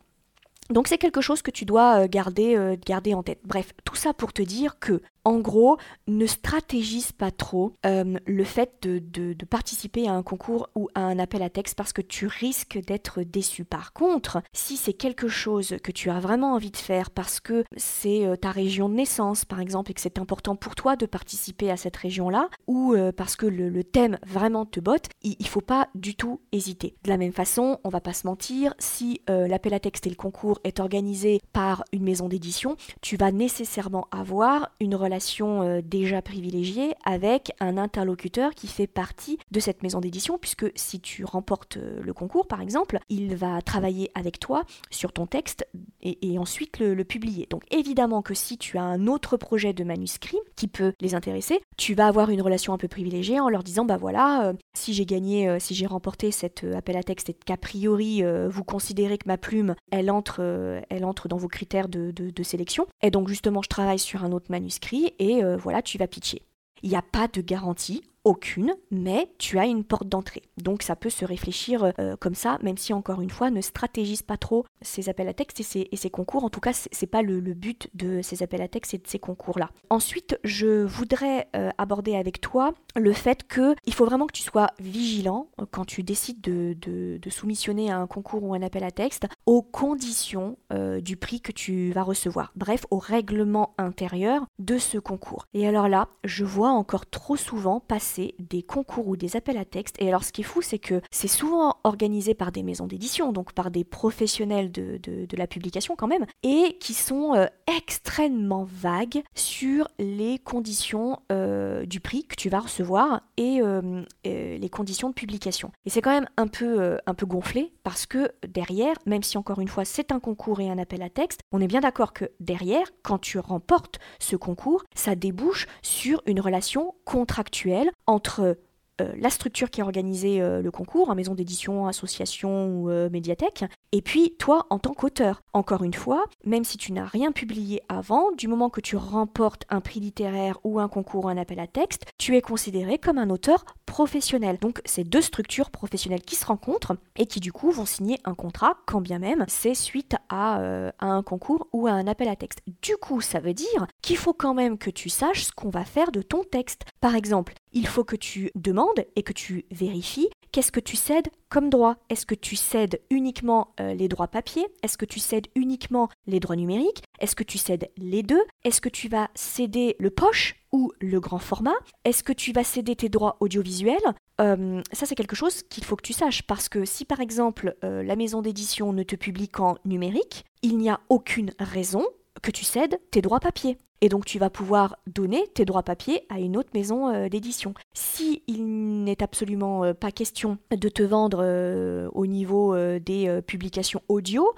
Donc 0.70 0.88
c'est 0.88 0.98
quelque 0.98 1.20
chose 1.20 1.42
que 1.42 1.50
tu 1.50 1.64
dois 1.64 2.06
garder, 2.08 2.76
garder 2.84 3.14
en 3.14 3.22
tête. 3.22 3.40
Bref, 3.44 3.72
tout 3.84 3.96
ça 3.96 4.14
pour 4.14 4.32
te 4.32 4.42
dire 4.42 4.78
que 4.78 5.02
en 5.24 5.38
gros, 5.38 5.76
ne 6.06 6.26
stratégise 6.26 7.12
pas 7.12 7.30
trop 7.30 7.74
euh, 7.84 8.18
le 8.26 8.44
fait 8.44 8.82
de, 8.82 9.34
participer 9.44 10.08
à 10.08 10.12
un 10.12 10.22
concours 10.22 10.68
ou 10.74 10.88
à 10.94 11.00
un 11.00 11.18
appel 11.18 11.42
à 11.42 11.50
texte 11.50 11.74
parce 11.76 11.92
que 11.92 12.02
tu 12.02 12.26
risques 12.26 12.78
d'être 12.78 13.22
déçu. 13.22 13.64
Par 13.64 13.92
contre, 13.92 14.42
si 14.52 14.76
c'est 14.76 14.92
quelque 14.92 15.28
chose 15.28 15.76
que 15.82 15.92
tu 15.92 16.08
as 16.08 16.20
vraiment 16.20 16.54
envie 16.54 16.70
de 16.70 16.76
faire 16.76 17.10
parce 17.10 17.40
que 17.40 17.64
c'est 17.76 18.26
euh, 18.26 18.36
ta 18.36 18.50
région 18.50 18.88
de 18.88 18.94
naissance, 18.94 19.44
par 19.44 19.60
exemple, 19.60 19.90
et 19.90 19.94
que 19.94 20.00
c'est 20.00 20.18
important 20.18 20.56
pour 20.56 20.74
toi 20.74 20.96
de 20.96 21.06
participer 21.06 21.70
à 21.70 21.76
cette 21.76 21.96
région-là, 21.96 22.48
ou 22.66 22.94
euh, 22.94 23.12
parce 23.12 23.36
que 23.36 23.46
le, 23.46 23.82
thème 23.82 24.18
vraiment 24.26 24.66
te 24.66 24.78
botte, 24.78 25.06
il, 25.22 25.36
ne 25.40 25.46
faut 25.46 25.60
pas 25.60 25.88
du 25.94 26.14
tout 26.14 26.40
hésiter. 26.52 26.94
De 27.02 27.08
la 27.08 27.16
même 27.16 27.32
façon, 27.32 27.78
on 27.82 27.88
va 27.88 28.00
pas 28.00 28.12
se 28.12 28.26
mentir, 28.26 28.74
si 28.78 29.22
l'appel 29.26 29.74
à 29.74 29.80
texte 29.80 30.06
et 30.06 30.10
le 30.10 30.16
concours 30.16 30.59
est 30.64 30.80
organisé 30.80 31.40
par 31.52 31.84
une 31.92 32.02
maison 32.02 32.28
d'édition, 32.28 32.76
tu 33.00 33.16
vas 33.16 33.32
nécessairement 33.32 34.06
avoir 34.10 34.70
une 34.80 34.94
relation 34.94 35.62
euh, 35.62 35.80
déjà 35.84 36.22
privilégiée 36.22 36.94
avec 37.04 37.52
un 37.60 37.76
interlocuteur 37.76 38.54
qui 38.54 38.66
fait 38.66 38.86
partie 38.86 39.38
de 39.50 39.60
cette 39.60 39.82
maison 39.82 40.00
d'édition, 40.00 40.38
puisque 40.38 40.66
si 40.74 41.00
tu 41.00 41.24
remportes 41.24 41.76
euh, 41.76 42.00
le 42.02 42.12
concours, 42.12 42.46
par 42.46 42.60
exemple, 42.60 42.98
il 43.08 43.36
va 43.36 43.60
travailler 43.62 44.10
avec 44.14 44.38
toi 44.38 44.64
sur 44.90 45.12
ton 45.12 45.26
texte 45.26 45.66
et, 46.02 46.38
ensuite 46.38 46.78
le, 46.78 47.00
publier. 47.04 47.46
Donc 47.50 47.64
évidemment 47.70 48.22
que 48.22 48.34
si 48.34 48.56
tu 48.56 48.78
as 48.78 48.82
un 48.82 49.06
autre 49.06 49.36
projet 49.36 49.72
de 49.72 49.84
manuscrit 49.84 50.38
qui 50.54 50.68
peut 50.68 50.92
les 51.00 51.14
intéresser, 51.14 51.60
tu 51.76 51.94
vas 51.94 52.06
avoir 52.06 52.30
une 52.30 52.42
relation 52.42 52.72
un 52.72 52.78
peu 52.78 52.88
privilégiée 52.88 53.40
en 53.40 53.48
leur 53.48 53.62
disant, 53.62 53.84
bah 53.84 53.96
voilà, 53.96 54.48
euh, 54.48 54.52
si 54.74 54.92
j'ai 54.92 55.06
gagné, 55.06 55.58
si 55.58 55.74
j'ai 55.74 55.86
remporté 55.86 56.30
cet 56.30 56.64
appel 56.64 56.96
à 56.96 57.02
texte 57.02 57.30
et 57.30 57.34
qu'a 57.34 57.56
priori 57.56 58.22
vous 58.48 58.64
considérez 58.64 59.18
que 59.18 59.26
ma 59.26 59.38
plume, 59.38 59.74
elle 59.90 60.10
entre, 60.10 60.49
elle 60.90 61.04
entre 61.04 61.28
dans 61.28 61.36
vos 61.36 61.48
critères 61.48 61.88
de, 61.88 62.10
de 62.10 62.42
sélection, 62.42 62.86
et 63.02 63.10
donc 63.10 63.28
justement 63.28 63.62
je 63.62 63.68
travaille 63.68 63.98
sur 63.98 64.24
un 64.24 64.32
autre 64.32 64.46
manuscrit, 64.50 65.14
et 65.18 65.44
euh, 65.44 65.56
voilà, 65.56 65.82
tu 65.82 65.98
vas 65.98 66.06
pitcher. 66.06 66.42
Il 66.82 66.90
n'y 66.90 66.96
a 66.96 67.02
pas 67.02 67.28
de 67.28 67.40
garantie, 67.42 68.02
aucune, 68.24 68.74
mais 68.90 69.32
tu 69.38 69.58
as 69.58 69.66
une 69.66 69.84
porte 69.84 70.08
d'entrée. 70.08 70.42
Donc 70.58 70.82
ça 70.82 70.96
peut 70.96 71.10
se 71.10 71.24
réfléchir 71.24 71.92
euh, 71.98 72.16
comme 72.16 72.34
ça, 72.34 72.58
même 72.62 72.76
si 72.76 72.92
encore 72.92 73.20
une 73.20 73.30
fois, 73.30 73.50
ne 73.50 73.60
stratégise 73.60 74.22
pas 74.22 74.36
trop 74.36 74.66
ces 74.82 75.08
appels 75.08 75.28
à 75.28 75.34
texte 75.34 75.60
et 75.60 75.96
ces, 75.96 76.10
concours. 76.10 76.44
En 76.44 76.50
tout 76.50 76.60
cas, 76.60 76.72
c'est 76.72 77.06
pas 77.06 77.22
le, 77.22 77.40
but 77.40 77.88
de 77.94 78.20
ces 78.22 78.42
appels 78.42 78.62
à 78.62 78.68
texte 78.68 78.94
et 78.94 78.98
de 78.98 79.06
ces 79.06 79.18
concours-là. 79.18 79.70
Ensuite, 79.90 80.38
je 80.44 80.84
voudrais 80.84 81.48
euh, 81.56 81.70
aborder 81.78 82.14
avec 82.14 82.40
toi 82.40 82.74
le 82.96 83.12
fait 83.12 83.46
que 83.46 83.74
il 83.86 83.94
faut 83.94 84.04
vraiment 84.04 84.26
que 84.26 84.32
tu 84.32 84.42
sois 84.42 84.68
vigilant 84.78 85.48
euh, 85.60 85.66
quand 85.70 85.84
tu 85.84 86.02
décides 86.02 86.40
de, 86.40 87.18
soumissionner 87.30 87.90
à 87.90 87.98
un 87.98 88.08
concours 88.08 88.42
ou 88.42 88.54
un 88.54 88.62
appel 88.62 88.82
à 88.82 88.90
texte 88.90 89.28
aux 89.46 89.62
conditions 89.62 90.56
du 91.00 91.16
prix 91.16 91.40
que 91.40 91.52
tu 91.52 91.92
vas 91.92 92.02
recevoir. 92.02 92.52
Bref, 92.56 92.86
au 92.90 92.98
règlement 92.98 93.74
intérieur 93.78 94.46
de 94.58 94.78
ce 94.78 94.98
concours. 94.98 95.46
Et 95.54 95.68
alors 95.68 95.88
là, 95.88 96.08
je 96.24 96.44
vois 96.44 96.70
encore 96.70 97.08
trop 97.08 97.36
souvent 97.36 97.78
passer 97.78 98.09
des 98.38 98.62
concours 98.62 99.08
ou 99.08 99.16
des 99.16 99.36
appels 99.36 99.58
à 99.58 99.64
texte. 99.64 99.96
Et 99.98 100.08
alors 100.08 100.24
ce 100.24 100.32
qui 100.32 100.40
est 100.42 100.44
fou, 100.44 100.62
c'est 100.62 100.78
que 100.78 101.00
c'est 101.10 101.28
souvent 101.28 101.76
organisé 101.84 102.34
par 102.34 102.52
des 102.52 102.62
maisons 102.62 102.86
d'édition, 102.86 103.32
donc 103.32 103.52
par 103.52 103.70
des 103.70 103.84
professionnels 103.84 104.70
de, 104.72 105.00
la 105.36 105.46
publication 105.46 105.96
quand 105.96 106.06
même, 106.06 106.26
et 106.42 106.76
qui 106.80 106.92
sont 106.92 107.34
euh, 107.34 107.46
extrêmement 107.78 108.66
vagues 108.68 109.22
sur 109.34 109.88
les 109.98 110.38
conditions 110.38 111.20
euh, 111.32 111.86
du 111.86 112.00
prix 112.00 112.24
que 112.24 112.34
tu 112.34 112.48
vas 112.48 112.60
recevoir 112.60 113.22
et 113.36 113.60
euh, 113.62 114.02
les 114.24 114.68
conditions 114.70 115.08
de 115.08 115.14
publication. 115.14 115.72
Et 115.86 115.90
c'est 115.90 116.02
quand 116.02 116.10
même 116.10 116.28
un 116.36 116.46
peu, 116.46 116.98
un 117.06 117.14
peu 117.14 117.26
gonflé 117.26 117.72
parce 117.82 118.06
que 118.06 118.30
derrière, 118.46 118.96
même 119.06 119.22
si 119.22 119.38
encore 119.38 119.60
une 119.60 119.68
fois 119.68 119.84
c'est 119.84 120.12
un 120.12 120.20
concours 120.20 120.60
et 120.60 120.68
un 120.68 120.78
appel 120.78 121.02
à 121.02 121.08
texte, 121.08 121.40
on 121.52 121.60
est 121.60 121.66
bien 121.66 121.80
d'accord 121.80 122.12
que 122.12 122.26
derrière, 122.40 122.86
quand 123.02 123.18
tu 123.18 123.38
remportes 123.38 123.98
ce 124.18 124.36
concours, 124.36 124.84
ça 124.94 125.14
débouche 125.14 125.66
sur 125.82 126.22
une 126.26 126.40
relation 126.40 126.94
contractuelle 127.04 127.90
entre 128.10 128.56
euh, 129.00 129.12
la 129.18 129.30
structure 129.30 129.70
qui 129.70 129.80
a 129.80 129.84
organisé 129.84 130.40
euh, 130.40 130.62
le 130.62 130.70
concours, 130.70 131.10
en 131.10 131.14
maison 131.14 131.34
d'édition, 131.34 131.86
association 131.86 132.68
ou 132.68 132.90
euh, 132.90 133.10
médiathèque, 133.10 133.64
et 133.92 134.02
puis 134.02 134.34
toi 134.38 134.66
en 134.70 134.78
tant 134.78 134.94
qu'auteur. 134.94 135.40
Encore 135.52 135.82
une 135.82 135.94
fois, 135.94 136.24
même 136.44 136.64
si 136.64 136.76
tu 136.76 136.92
n'as 136.92 137.04
rien 137.04 137.32
publié 137.32 137.82
avant, 137.88 138.30
du 138.32 138.48
moment 138.48 138.70
que 138.70 138.80
tu 138.80 138.96
remportes 138.96 139.64
un 139.68 139.80
prix 139.80 140.00
littéraire 140.00 140.58
ou 140.64 140.78
un 140.78 140.88
concours 140.88 141.24
ou 141.24 141.28
un 141.28 141.36
appel 141.36 141.60
à 141.60 141.66
texte, 141.66 142.04
tu 142.18 142.36
es 142.36 142.42
considéré 142.42 142.98
comme 142.98 143.18
un 143.18 143.30
auteur 143.30 143.64
professionnel. 143.86 144.58
Donc 144.60 144.80
c'est 144.84 145.04
deux 145.04 145.22
structures 145.22 145.70
professionnelles 145.70 146.22
qui 146.22 146.36
se 146.36 146.46
rencontrent 146.46 146.96
et 147.16 147.26
qui 147.26 147.40
du 147.40 147.52
coup 147.52 147.70
vont 147.70 147.86
signer 147.86 148.18
un 148.24 148.34
contrat, 148.34 148.74
quand 148.86 149.00
bien 149.00 149.18
même 149.18 149.44
c'est 149.48 149.74
suite 149.74 150.14
à 150.28 150.60
un 151.00 151.22
concours 151.22 151.66
ou 151.72 151.86
à 151.86 151.92
un 151.92 152.06
appel 152.06 152.28
à 152.28 152.36
texte. 152.36 152.60
Du 152.82 152.96
coup, 152.96 153.20
ça 153.20 153.40
veut 153.40 153.54
dire 153.54 153.86
qu'il 154.02 154.16
faut 154.16 154.32
quand 154.32 154.54
même 154.54 154.78
que 154.78 154.90
tu 154.90 155.08
saches 155.08 155.44
ce 155.44 155.52
qu'on 155.52 155.70
va 155.70 155.84
faire 155.84 156.12
de 156.12 156.22
ton 156.22 156.44
texte. 156.44 156.84
Par 157.00 157.14
exemple, 157.14 157.54
il 157.72 157.86
faut 157.86 158.04
que 158.04 158.16
tu 158.16 158.50
demandes 158.54 158.89
et 159.16 159.22
que 159.22 159.32
tu 159.32 159.64
vérifies 159.70 160.28
qu'est-ce 160.52 160.72
que 160.72 160.80
tu 160.80 160.96
cèdes 160.96 161.28
comme 161.48 161.70
droit? 161.70 161.96
Est-ce 162.08 162.26
que 162.26 162.34
tu 162.34 162.56
cèdes 162.56 163.00
uniquement 163.10 163.74
euh, 163.80 163.94
les 163.94 164.08
droits 164.08 164.28
papier 164.28 164.66
Est-ce 164.82 164.98
que 164.98 165.04
tu 165.04 165.18
cèdes 165.18 165.46
uniquement 165.54 166.08
les 166.26 166.40
droits 166.40 166.56
numériques? 166.56 167.02
Est-ce 167.20 167.36
que 167.36 167.44
tu 167.44 167.58
cèdes 167.58 167.90
les 167.96 168.22
deux? 168.22 168.42
Est-ce 168.64 168.80
que 168.80 168.88
tu 168.88 169.08
vas 169.08 169.30
céder 169.34 169.96
le 169.98 170.10
poche 170.10 170.56
ou 170.72 170.92
le 171.00 171.20
grand 171.20 171.38
format? 171.38 171.74
Est-ce 172.04 172.22
que 172.22 172.32
tu 172.32 172.52
vas 172.52 172.64
céder 172.64 172.96
tes 172.96 173.08
droits 173.08 173.36
audiovisuels? 173.40 174.14
Euh, 174.40 174.82
ça, 174.92 175.06
c'est 175.06 175.14
quelque 175.14 175.36
chose 175.36 175.62
qu'il 175.64 175.84
faut 175.84 175.96
que 175.96 176.06
tu 176.06 176.12
saches 176.12 176.42
parce 176.42 176.68
que 176.68 176.84
si 176.84 177.04
par 177.04 177.20
exemple 177.20 177.76
euh, 177.84 178.02
la 178.02 178.16
maison 178.16 178.42
d'édition 178.42 178.92
ne 178.92 179.02
te 179.02 179.16
publie 179.16 179.48
qu'en 179.48 179.76
numérique, 179.84 180.44
il 180.62 180.78
n'y 180.78 180.90
a 180.90 181.00
aucune 181.08 181.52
raison 181.58 182.04
que 182.42 182.50
tu 182.50 182.64
cèdes 182.64 182.98
tes 183.10 183.22
droits 183.22 183.40
papier. 183.40 183.76
Et 184.02 184.08
donc 184.08 184.24
tu 184.24 184.38
vas 184.38 184.50
pouvoir 184.50 184.96
donner 185.06 185.44
tes 185.54 185.64
droits 185.64 185.82
papier 185.82 186.22
à 186.30 186.40
une 186.40 186.56
autre 186.56 186.70
maison 186.74 187.08
euh, 187.08 187.28
d'édition. 187.28 187.74
Si 187.92 188.42
il 188.46 189.04
n'est 189.04 189.22
absolument 189.22 189.84
euh, 189.84 189.92
pas 189.92 190.10
question 190.10 190.58
de 190.70 190.88
te 190.88 191.02
vendre 191.02 191.40
euh, 191.42 192.08
au 192.12 192.26
niveau 192.26 192.76
des 192.98 193.40
publications 193.46 194.02
audio, 194.08 194.52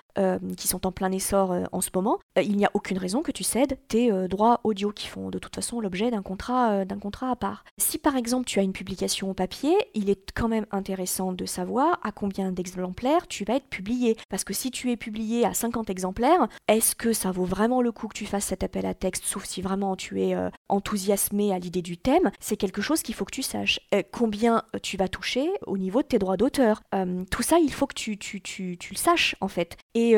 qui 0.56 0.68
sont 0.68 0.86
en 0.86 0.92
plein 0.92 1.10
essor 1.10 1.54
en 1.72 1.80
ce 1.80 1.88
moment, 1.94 2.18
il 2.36 2.56
n'y 2.56 2.66
a 2.66 2.70
aucune 2.74 2.98
raison 2.98 3.22
que 3.22 3.32
tu 3.32 3.44
cèdes 3.44 3.78
tes 3.88 4.10
droits 4.28 4.60
audio 4.64 4.92
qui 4.92 5.06
font 5.06 5.30
de 5.30 5.38
toute 5.38 5.54
façon 5.54 5.80
l'objet 5.80 6.10
d'un 6.10 6.22
contrat, 6.22 6.84
d'un 6.84 6.98
contrat 6.98 7.30
à 7.30 7.36
part. 7.36 7.64
Si 7.78 7.98
par 7.98 8.16
exemple 8.16 8.44
tu 8.44 8.58
as 8.58 8.62
une 8.62 8.72
publication 8.72 9.32
papier, 9.34 9.74
il 9.94 10.10
est 10.10 10.32
quand 10.34 10.48
même 10.48 10.66
intéressant 10.70 11.32
de 11.32 11.46
savoir 11.46 11.98
à 12.02 12.12
combien 12.12 12.52
d'exemplaires 12.52 13.26
tu 13.26 13.44
vas 13.44 13.56
être 13.56 13.68
publié. 13.68 14.16
Parce 14.28 14.44
que 14.44 14.52
si 14.52 14.70
tu 14.70 14.90
es 14.90 14.96
publié 14.96 15.44
à 15.46 15.54
50 15.54 15.88
exemplaires, 15.88 16.48
est-ce 16.68 16.94
que 16.94 17.12
ça 17.12 17.30
vaut 17.32 17.44
vraiment 17.44 17.80
le 17.80 17.92
coup 17.92 18.08
que 18.08 18.16
tu 18.16 18.26
fasses 18.26 18.46
cet 18.46 18.62
appel 18.62 18.84
à 18.84 18.94
texte 18.94 19.24
sauf 19.32 19.44
si 19.44 19.62
vraiment 19.62 19.96
tu 19.96 20.20
es 20.20 20.34
euh, 20.34 20.50
enthousiasmé 20.68 21.52
à 21.52 21.58
l'idée 21.58 21.82
du 21.82 21.96
thème, 21.96 22.30
c'est 22.38 22.56
quelque 22.56 22.82
chose 22.82 23.02
qu'il 23.02 23.14
faut 23.14 23.24
que 23.24 23.34
tu 23.34 23.42
saches. 23.42 23.80
Euh, 23.94 24.02
combien 24.12 24.62
tu 24.82 24.96
vas 24.96 25.08
toucher 25.08 25.50
au 25.66 25.78
niveau 25.78 26.02
de 26.02 26.06
tes 26.06 26.18
droits 26.18 26.36
d'auteur. 26.36 26.82
Euh, 26.94 27.24
tout 27.30 27.42
ça, 27.42 27.58
il 27.58 27.72
faut 27.72 27.86
que 27.86 27.94
tu, 27.94 28.18
tu, 28.18 28.40
tu, 28.40 28.76
tu 28.78 28.92
le 28.92 28.98
saches 28.98 29.34
en 29.40 29.48
fait. 29.48 29.76
Et 29.94 30.14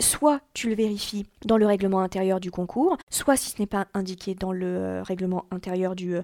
soit 0.00 0.40
tu 0.54 0.68
le 0.68 0.74
vérifies 0.74 1.26
dans 1.44 1.56
le 1.56 1.66
règlement 1.66 2.00
intérieur 2.00 2.38
du 2.38 2.50
concours, 2.50 2.96
soit 3.10 3.36
si 3.36 3.50
ce 3.50 3.60
n'est 3.60 3.66
pas 3.66 3.88
indiqué 3.92 4.34
dans 4.34 4.52
le 4.52 5.02
règlement 5.02 5.46
intérieur 5.50 5.96
du 5.96 6.16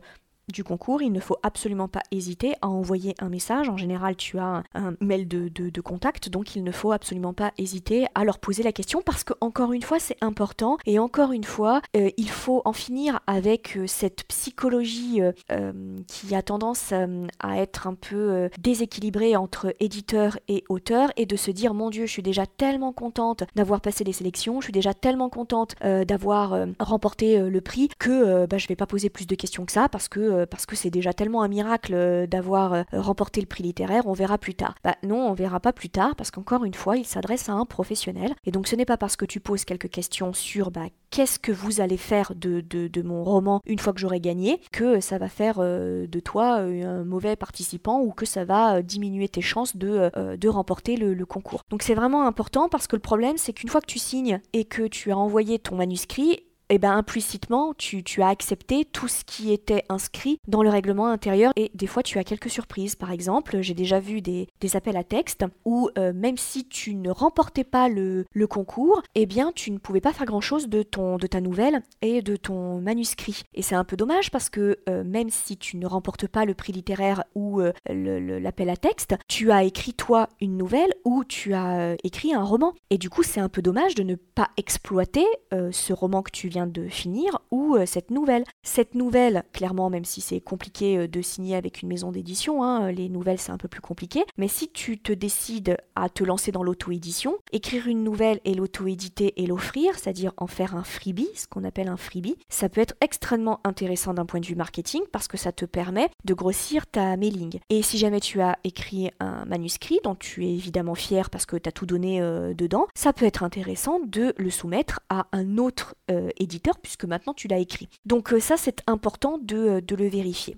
du 0.48 0.64
concours, 0.64 1.02
il 1.02 1.12
ne 1.12 1.20
faut 1.20 1.36
absolument 1.42 1.88
pas 1.88 2.02
hésiter 2.10 2.54
à 2.62 2.68
envoyer 2.68 3.14
un 3.20 3.28
message. 3.28 3.68
En 3.68 3.76
général, 3.76 4.16
tu 4.16 4.38
as 4.38 4.62
un, 4.74 4.94
mail 5.00 5.28
de, 5.28 5.80
contact, 5.80 6.28
donc 6.28 6.54
il 6.54 6.62
ne 6.62 6.70
faut 6.70 6.92
absolument 6.92 7.32
pas 7.32 7.52
hésiter 7.58 8.06
à 8.14 8.24
leur 8.24 8.38
poser 8.38 8.62
la 8.62 8.72
question 8.72 9.02
parce 9.02 9.24
que, 9.24 9.32
encore 9.40 9.72
une 9.72 9.82
fois, 9.82 9.98
c'est 9.98 10.16
important. 10.20 10.78
Et 10.86 10.98
encore 10.98 11.32
une 11.32 11.44
fois, 11.44 11.82
euh, 11.96 12.10
il 12.16 12.30
faut 12.30 12.62
en 12.64 12.72
finir 12.72 13.20
avec 13.26 13.76
euh, 13.76 13.86
cette 13.86 14.24
psychologie 14.24 15.20
euh, 15.50 15.72
qui 16.06 16.34
a 16.34 16.42
tendance 16.42 16.92
à 16.92 17.58
être 17.58 17.86
un 17.86 17.94
peu 17.94 18.48
déséquilibrée 18.60 19.36
entre 19.36 19.74
éditeur 19.80 20.38
et 20.48 20.64
auteur 20.68 21.10
et 21.16 21.26
de 21.26 21.36
se 21.36 21.50
dire 21.50 21.74
Mon 21.74 21.90
Dieu, 21.90 22.06
je 22.06 22.12
suis 22.12 22.22
déjà 22.22 22.46
tellement 22.46 22.92
contente 22.92 23.44
d'avoir 23.54 23.80
passé 23.80 24.04
les 24.04 24.12
sélections, 24.12 24.60
je 24.60 24.66
suis 24.66 24.72
déjà 24.72 24.94
tellement 24.94 25.28
contente 25.28 25.74
d'avoir 25.82 26.66
remporté 26.78 27.38
le 27.38 27.60
prix 27.60 27.88
que 27.98 28.46
bah, 28.46 28.58
je 28.58 28.68
vais 28.68 28.76
pas 28.76 28.86
poser 28.86 29.10
plus 29.10 29.26
de 29.26 29.34
questions 29.34 29.64
que 29.64 29.72
ça 29.72 29.88
parce 29.88 30.08
que 30.08 30.31
euh, 30.32 30.46
parce 30.46 30.66
que 30.66 30.76
c'est 30.76 30.90
déjà 30.90 31.12
tellement 31.12 31.42
un 31.42 31.48
miracle 31.48 31.94
euh, 31.94 32.26
d'avoir 32.26 32.72
euh, 32.72 32.82
remporté 32.92 33.40
le 33.40 33.46
prix 33.46 33.62
littéraire, 33.62 34.06
on 34.06 34.12
verra 34.12 34.38
plus 34.38 34.54
tard. 34.54 34.74
Bah 34.84 34.96
non, 35.02 35.28
on 35.28 35.34
verra 35.34 35.60
pas 35.60 35.72
plus 35.72 35.88
tard 35.88 36.16
parce 36.16 36.30
qu'encore 36.30 36.64
une 36.64 36.74
fois, 36.74 36.96
il 36.96 37.04
s'adresse 37.04 37.48
à 37.48 37.52
un 37.52 37.64
professionnel. 37.64 38.34
Et 38.44 38.50
donc 38.50 38.66
ce 38.66 38.76
n'est 38.76 38.84
pas 38.84 38.96
parce 38.96 39.16
que 39.16 39.24
tu 39.24 39.40
poses 39.40 39.64
quelques 39.64 39.90
questions 39.90 40.32
sur 40.32 40.70
bah, 40.70 40.86
qu'est-ce 41.10 41.38
que 41.38 41.52
vous 41.52 41.80
allez 41.80 41.96
faire 41.96 42.32
de, 42.34 42.62
mon 43.02 43.24
roman 43.24 43.60
une 43.66 43.78
fois 43.78 43.92
que 43.92 44.00
j'aurai 44.00 44.20
gagné 44.20 44.60
que 44.70 45.00
ça 45.00 45.18
va 45.18 45.28
faire 45.28 45.58
de 45.58 46.20
toi 46.20 46.60
un 46.60 47.04
mauvais 47.04 47.36
participant 47.36 48.00
ou 48.00 48.12
que 48.12 48.26
ça 48.26 48.44
va 48.44 48.80
diminuer 48.82 49.28
tes 49.28 49.40
chances 49.40 49.76
de, 49.76 50.48
remporter 50.48 50.96
le, 50.96 51.26
concours. 51.26 51.62
Donc 51.70 51.82
c'est 51.82 51.94
vraiment 51.94 52.26
important 52.26 52.68
parce 52.68 52.86
que 52.86 52.96
le 52.96 53.02
problème 53.02 53.36
c'est 53.36 53.52
qu'une 53.52 53.68
fois 53.68 53.80
que 53.80 53.86
tu 53.86 53.98
signes 53.98 54.40
et 54.52 54.64
que 54.64 54.86
tu 54.86 55.10
as 55.10 55.16
envoyé 55.16 55.58
ton 55.58 55.76
manuscrit, 55.76 56.44
eh 56.74 56.78
ben 56.78 56.92
implicitement, 56.92 57.74
tu, 57.74 58.02
as 58.22 58.28
accepté 58.28 58.86
tout 58.86 59.06
ce 59.06 59.24
qui 59.26 59.52
était 59.52 59.84
inscrit 59.90 60.38
dans 60.48 60.62
le 60.62 60.70
règlement 60.70 61.08
intérieur 61.08 61.52
et 61.54 61.70
des 61.74 61.86
fois 61.86 62.02
tu 62.02 62.18
as 62.18 62.24
quelques 62.24 62.48
surprises. 62.48 62.96
Par 62.96 63.12
exemple, 63.12 63.60
j'ai 63.60 63.74
déjà 63.74 64.00
vu 64.00 64.22
des, 64.22 64.48
appels 64.72 64.96
à 64.96 65.04
texte 65.04 65.44
où 65.66 65.90
euh, 65.98 66.14
même 66.14 66.38
si 66.38 66.66
tu 66.66 66.94
ne 66.94 67.10
remportais 67.10 67.64
pas 67.64 67.90
le, 67.90 68.24
concours, 68.48 69.02
eh 69.14 69.26
bien 69.26 69.52
tu 69.54 69.70
ne 69.70 69.76
pouvais 69.76 70.00
pas 70.00 70.14
faire 70.14 70.24
grand-chose 70.24 70.66
de, 70.68 70.78
de 70.78 71.26
ta 71.26 71.42
nouvelle 71.42 71.82
et 72.00 72.22
de 72.22 72.36
ton 72.36 72.80
manuscrit. 72.80 73.42
Et 73.52 73.60
c'est 73.60 73.74
un 73.74 73.84
peu 73.84 73.96
dommage 73.96 74.30
parce 74.30 74.48
que 74.48 74.78
euh, 74.88 75.04
même 75.04 75.28
si 75.28 75.58
tu 75.58 75.76
ne 75.76 75.86
remportes 75.86 76.26
pas 76.26 76.46
le 76.46 76.54
prix 76.54 76.72
littéraire 76.72 77.22
ou 77.34 77.60
euh, 77.60 77.72
l'appel 77.86 78.70
à 78.70 78.78
texte, 78.78 79.14
tu 79.28 79.50
as 79.50 79.64
écrit 79.64 79.92
toi 79.92 80.26
une 80.40 80.56
nouvelle 80.56 80.94
ou 81.04 81.22
tu 81.24 81.52
as 81.52 81.96
écrit 82.02 82.32
un 82.32 82.44
roman. 82.44 82.72
Et 82.88 82.96
du 82.96 83.10
coup 83.10 83.22
c'est 83.22 83.40
un 83.40 83.50
peu 83.50 83.60
dommage 83.60 83.94
de 83.94 84.04
ne 84.04 84.14
pas 84.14 84.48
exploiter 84.56 85.26
ce 85.70 85.92
roman 85.92 86.22
que 86.22 86.30
tu 86.30 86.48
viens 86.48 86.61
de 86.66 86.88
finir 86.88 87.38
ou 87.50 87.76
euh, 87.76 87.86
cette 87.86 88.10
nouvelle. 88.10 88.44
Cette 88.62 88.94
nouvelle, 88.94 89.44
clairement, 89.52 89.90
même 89.90 90.04
si 90.04 90.20
c'est 90.20 90.40
compliqué 90.40 90.98
euh, 90.98 91.08
de 91.08 91.22
signer 91.22 91.56
avec 91.56 91.82
une 91.82 91.88
maison 91.88 92.12
d'édition, 92.12 92.62
hein, 92.62 92.90
les 92.90 93.08
nouvelles 93.08 93.38
c'est 93.38 93.52
un 93.52 93.58
peu 93.58 93.68
plus 93.68 93.80
compliqué, 93.80 94.24
mais 94.36 94.48
si 94.48 94.68
tu 94.68 94.98
te 94.98 95.12
décides 95.12 95.76
à 95.94 96.08
te 96.08 96.24
lancer 96.24 96.52
dans 96.52 96.62
l'auto-édition, 96.62 97.36
écrire 97.52 97.86
une 97.86 98.04
nouvelle 98.04 98.40
et 98.44 98.54
l'auto-éditer 98.54 99.34
et 99.42 99.46
l'offrir, 99.46 99.98
c'est-à-dire 99.98 100.32
en 100.36 100.46
faire 100.46 100.76
un 100.76 100.84
freebie, 100.84 101.28
ce 101.34 101.46
qu'on 101.46 101.64
appelle 101.64 101.88
un 101.88 101.96
freebie, 101.96 102.36
ça 102.48 102.68
peut 102.68 102.80
être 102.80 102.94
extrêmement 103.00 103.60
intéressant 103.64 104.14
d'un 104.14 104.26
point 104.26 104.40
de 104.40 104.46
vue 104.46 104.54
marketing 104.54 105.02
parce 105.12 105.28
que 105.28 105.36
ça 105.36 105.52
te 105.52 105.64
permet 105.64 106.08
de 106.24 106.34
grossir 106.34 106.86
ta 106.86 107.16
mailing. 107.16 107.58
Et 107.70 107.82
si 107.82 107.98
jamais 107.98 108.20
tu 108.20 108.40
as 108.40 108.58
écrit 108.64 109.10
un 109.20 109.44
manuscrit 109.44 110.00
dont 110.04 110.14
tu 110.14 110.44
es 110.46 110.52
évidemment 110.52 110.94
fier 110.94 111.30
parce 111.30 111.46
que 111.46 111.56
tu 111.56 111.68
as 111.68 111.72
tout 111.72 111.86
donné 111.86 112.20
euh, 112.20 112.54
dedans, 112.54 112.86
ça 112.94 113.12
peut 113.12 113.26
être 113.26 113.42
intéressant 113.42 114.00
de 114.06 114.34
le 114.36 114.50
soumettre 114.50 115.00
à 115.08 115.26
un 115.32 115.58
autre 115.58 115.94
éditeur 116.38 116.51
puisque 116.82 117.04
maintenant 117.04 117.34
tu 117.34 117.48
l'as 117.48 117.58
écrit. 117.58 117.88
Donc 118.06 118.32
euh, 118.32 118.40
ça 118.40 118.56
c'est 118.56 118.82
important 118.86 119.38
de, 119.38 119.56
euh, 119.56 119.80
de 119.80 119.96
le 119.96 120.08
vérifier. 120.08 120.56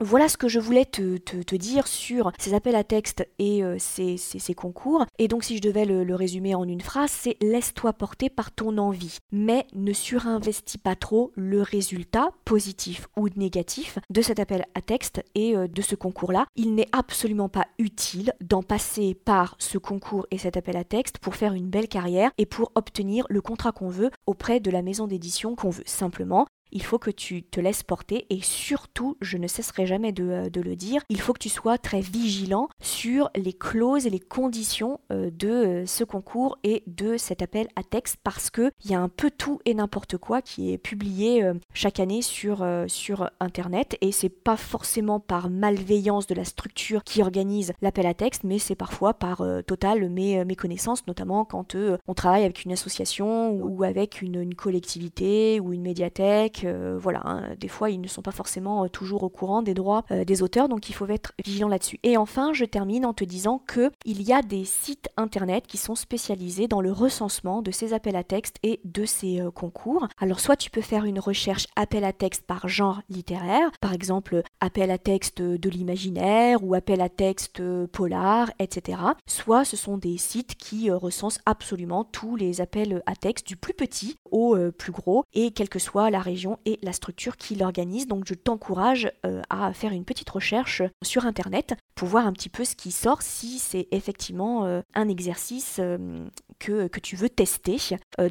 Voilà 0.00 0.28
ce 0.28 0.36
que 0.36 0.46
je 0.46 0.60
voulais 0.60 0.84
te, 0.84 1.56
dire 1.56 1.88
sur 1.88 2.30
ces 2.38 2.54
appels 2.54 2.76
à 2.76 2.84
texte 2.84 3.26
et 3.40 3.64
euh, 3.64 3.78
ces, 3.78 4.54
concours. 4.54 5.06
Et 5.18 5.26
donc 5.26 5.42
si 5.42 5.56
je 5.56 5.62
devais 5.62 5.84
le, 5.84 6.14
résumer 6.14 6.54
en 6.54 6.68
une 6.68 6.80
phrase, 6.80 7.10
c'est 7.10 7.36
laisse-toi 7.42 7.92
porter 7.92 8.30
par 8.30 8.52
ton 8.52 8.78
envie, 8.78 9.18
mais 9.32 9.66
ne 9.74 9.92
surinvestis 9.92 10.78
pas 10.78 10.94
trop 10.94 11.32
le 11.34 11.62
résultat, 11.62 12.30
positif 12.44 13.08
ou 13.16 13.28
négatif, 13.34 13.98
de 14.08 14.22
cet 14.22 14.38
appel 14.38 14.66
à 14.76 14.82
texte 14.82 15.24
et 15.34 15.56
euh, 15.56 15.66
de 15.66 15.82
ce 15.82 15.96
concours-là. 15.96 16.46
Il 16.54 16.76
n'est 16.76 16.88
absolument 16.92 17.48
pas 17.48 17.66
utile 17.78 18.32
d'en 18.40 18.62
passer 18.62 19.14
par 19.14 19.56
ce 19.58 19.78
concours 19.78 20.26
et 20.30 20.38
cet 20.38 20.56
appel 20.56 20.76
à 20.76 20.84
texte 20.84 21.18
pour 21.18 21.34
faire 21.34 21.54
une 21.54 21.70
belle 21.70 21.88
carrière 21.88 22.30
et 22.38 22.46
pour 22.46 22.70
obtenir 22.76 23.26
le 23.28 23.40
contrat 23.40 23.72
qu'on 23.72 23.88
veut 23.88 24.10
auprès 24.26 24.60
de 24.60 24.70
la 24.70 24.82
maison 24.82 25.08
d'édition 25.08 25.56
qu'on 25.56 25.70
veut. 25.70 25.82
Simplement, 25.86 26.46
il 26.72 26.82
faut 26.82 26.98
que 26.98 27.10
tu 27.10 27.42
te 27.42 27.60
laisses 27.60 27.82
porter 27.82 28.26
et 28.30 28.40
surtout, 28.42 29.16
je 29.20 29.36
ne 29.36 29.46
cesserai 29.46 29.86
jamais 29.86 30.12
de, 30.12 30.24
euh, 30.24 30.48
le 30.54 30.76
dire, 30.76 31.02
il 31.08 31.20
faut 31.20 31.32
que 31.32 31.38
tu 31.38 31.48
sois 31.48 31.78
très 31.78 32.00
vigilant 32.00 32.68
sur 32.80 33.30
les 33.36 33.52
clauses 33.52 34.06
et 34.06 34.10
les 34.10 34.18
conditions 34.18 35.00
euh, 35.12 35.30
de 35.30 35.48
euh, 35.48 35.86
ce 35.86 36.04
concours 36.04 36.58
et 36.64 36.82
de 36.86 37.16
cet 37.16 37.42
appel 37.42 37.68
à 37.76 37.82
texte 37.82 38.16
parce 38.22 38.50
que 38.50 38.72
il 38.84 38.90
y 38.90 38.94
a 38.94 39.00
un 39.00 39.08
peu 39.08 39.30
tout 39.30 39.60
et 39.64 39.74
n'importe 39.74 40.16
quoi 40.16 40.42
qui 40.42 40.72
est 40.72 40.78
publié 40.78 41.44
chaque 41.72 42.00
année 42.00 42.22
sur, 42.22 42.66
sur 42.86 43.30
internet 43.40 43.96
et 44.00 44.12
c'est 44.12 44.28
pas 44.28 44.56
forcément 44.56 45.20
par 45.20 45.50
malveillance 45.50 46.26
de 46.26 46.34
la 46.34 46.44
structure 46.44 47.04
qui 47.04 47.22
organise 47.22 47.72
l'appel 47.82 48.06
à 48.06 48.14
texte 48.14 48.44
mais 48.44 48.58
c'est 48.58 48.74
parfois 48.74 49.14
par 49.14 49.42
totale 49.66 50.08
méconnaissance 50.10 51.06
notamment 51.06 51.44
quand 51.44 51.76
on 52.06 52.14
travaille 52.14 52.44
avec 52.44 52.64
une 52.64 52.72
association 52.72 53.52
ou, 53.52 53.82
avec 53.84 54.22
une 54.22 54.54
collectivité 54.54 55.60
ou 55.60 55.72
une 55.72 55.82
médiathèque 55.82 56.57
euh, 56.64 56.98
voilà, 56.98 57.22
hein, 57.24 57.54
des 57.58 57.68
fois 57.68 57.90
ils 57.90 58.00
ne 58.00 58.08
sont 58.08 58.22
pas 58.22 58.32
forcément 58.32 58.84
euh, 58.84 58.88
toujours 58.88 59.22
au 59.22 59.28
courant 59.28 59.62
des 59.62 59.74
droits 59.74 60.04
euh, 60.10 60.24
des 60.24 60.42
auteurs, 60.42 60.68
donc 60.68 60.88
il 60.88 60.94
faut 60.94 61.06
être 61.06 61.32
vigilant 61.44 61.68
là-dessus. 61.68 61.98
Et 62.02 62.16
enfin, 62.16 62.52
je 62.52 62.64
termine 62.64 63.06
en 63.06 63.14
te 63.14 63.24
disant 63.24 63.62
que 63.66 63.90
il 64.04 64.22
y 64.22 64.32
a 64.32 64.42
des 64.42 64.64
sites 64.64 65.08
internet 65.16 65.66
qui 65.66 65.76
sont 65.76 65.94
spécialisés 65.94 66.68
dans 66.68 66.80
le 66.80 66.92
recensement 66.92 67.62
de 67.62 67.70
ces 67.70 67.92
appels 67.92 68.16
à 68.16 68.24
texte 68.24 68.56
et 68.62 68.80
de 68.84 69.04
ces 69.04 69.42
concours. 69.54 70.08
Alors 70.18 70.40
soit 70.40 70.56
tu 70.56 70.70
peux 70.70 70.80
faire 70.80 71.04
une 71.04 71.20
recherche 71.20 71.66
appel 71.76 72.04
à 72.04 72.12
texte 72.12 72.44
par 72.46 72.68
genre 72.68 73.02
littéraire, 73.08 73.70
par 73.80 73.92
exemple 73.92 74.42
appel 74.60 74.90
à 74.90 74.98
texte 74.98 75.42
de 75.42 75.70
l'imaginaire 75.70 76.62
ou 76.62 76.74
appel 76.74 77.00
à 77.00 77.08
texte 77.08 77.62
polar, 77.86 78.50
etc. 78.58 78.98
Soit 79.26 79.64
ce 79.64 79.76
sont 79.76 79.98
des 79.98 80.18
sites 80.18 80.54
qui 80.56 80.90
recensent 80.90 81.40
absolument 81.46 82.04
tous 82.04 82.36
les 82.36 82.60
appels 82.60 83.02
à 83.06 83.14
texte 83.14 83.46
du 83.46 83.56
plus 83.56 83.74
petit 83.74 84.16
au 84.30 84.56
plus 84.76 84.92
gros 84.92 85.24
et 85.34 85.50
quelle 85.50 85.68
que 85.68 85.78
soit 85.78 86.10
la 86.10 86.20
région 86.20 86.47
et 86.64 86.78
la 86.82 86.92
structure 86.92 87.36
qui 87.36 87.54
l'organise. 87.54 88.06
Donc 88.06 88.24
je 88.26 88.34
t'encourage 88.34 89.10
euh, 89.26 89.42
à 89.50 89.72
faire 89.72 89.92
une 89.92 90.04
petite 90.04 90.30
recherche 90.30 90.82
sur 91.02 91.26
Internet 91.26 91.74
pour 91.94 92.08
voir 92.08 92.26
un 92.26 92.32
petit 92.32 92.48
peu 92.48 92.64
ce 92.64 92.76
qui 92.76 92.90
sort, 92.90 93.22
si 93.22 93.58
c'est 93.58 93.88
effectivement 93.90 94.64
euh, 94.64 94.80
un 94.94 95.08
exercice 95.08 95.78
euh, 95.80 96.26
que, 96.58 96.88
que, 96.88 97.00
tu 97.00 97.16
veux 97.16 97.28
tester 97.28 97.78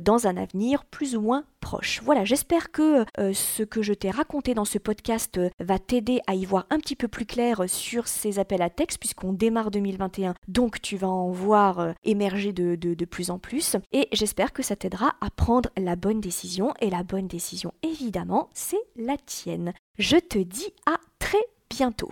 dans 0.01 0.27
un 0.27 0.37
avenir 0.37 0.85
plus 0.85 1.15
ou 1.15 1.21
moins 1.21 1.45
proche. 1.59 2.01
Voilà, 2.03 2.25
j'espère 2.25 2.71
que 2.71 3.05
ce 3.33 3.63
que 3.63 3.81
je 3.81 3.93
t'ai 3.93 4.11
raconté 4.11 4.53
dans 4.53 4.65
ce 4.65 4.77
podcast 4.77 5.39
va 5.59 5.79
t'aider 5.79 6.19
à 6.27 6.35
y 6.35 6.45
voir 6.45 6.65
un 6.69 6.79
petit 6.79 6.95
peu 6.95 7.07
plus 7.07 7.25
clair 7.25 7.63
sur 7.67 8.07
ces 8.07 8.39
appels 8.39 8.61
à 8.61 8.69
texte, 8.69 8.99
puisqu'on 8.99 9.33
démarre 9.33 9.71
2021, 9.71 10.33
donc 10.47 10.81
tu 10.81 10.97
vas 10.97 11.09
en 11.09 11.31
voir 11.31 11.93
émerger 12.03 12.53
de, 12.53 12.75
de, 12.75 12.93
de 12.93 13.05
plus 13.05 13.29
en 13.31 13.39
plus. 13.39 13.75
Et 13.91 14.07
j'espère 14.11 14.53
que 14.53 14.63
ça 14.63 14.75
t'aidera 14.75 15.15
à 15.21 15.29
prendre 15.29 15.69
la 15.77 15.95
bonne 15.95 16.21
décision. 16.21 16.73
Et 16.79 16.89
la 16.89 17.03
bonne 17.03 17.27
décision, 17.27 17.73
évidemment, 17.83 18.49
c'est 18.53 18.77
la 18.95 19.17
tienne. 19.17 19.73
Je 19.97 20.17
te 20.17 20.37
dis 20.37 20.73
à 20.85 20.97
très 21.19 21.43
bientôt. 21.69 22.11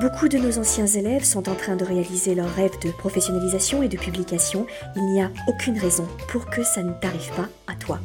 Beaucoup 0.00 0.28
de 0.28 0.38
nos 0.38 0.58
anciens 0.58 0.86
élèves 0.86 1.24
sont 1.24 1.48
en 1.48 1.56
train 1.56 1.74
de 1.74 1.84
réaliser 1.84 2.36
leur 2.36 2.48
rêve 2.54 2.78
de 2.84 2.92
professionnalisation 2.92 3.82
et 3.82 3.88
de 3.88 3.96
publication. 3.96 4.64
Il 4.94 5.02
n'y 5.06 5.20
a 5.20 5.30
aucune 5.48 5.76
raison 5.76 6.06
pour 6.28 6.46
que 6.46 6.62
ça 6.62 6.84
ne 6.84 6.92
t'arrive 6.92 7.32
pas 7.34 7.48
à 7.66 7.74
toi. 7.74 7.98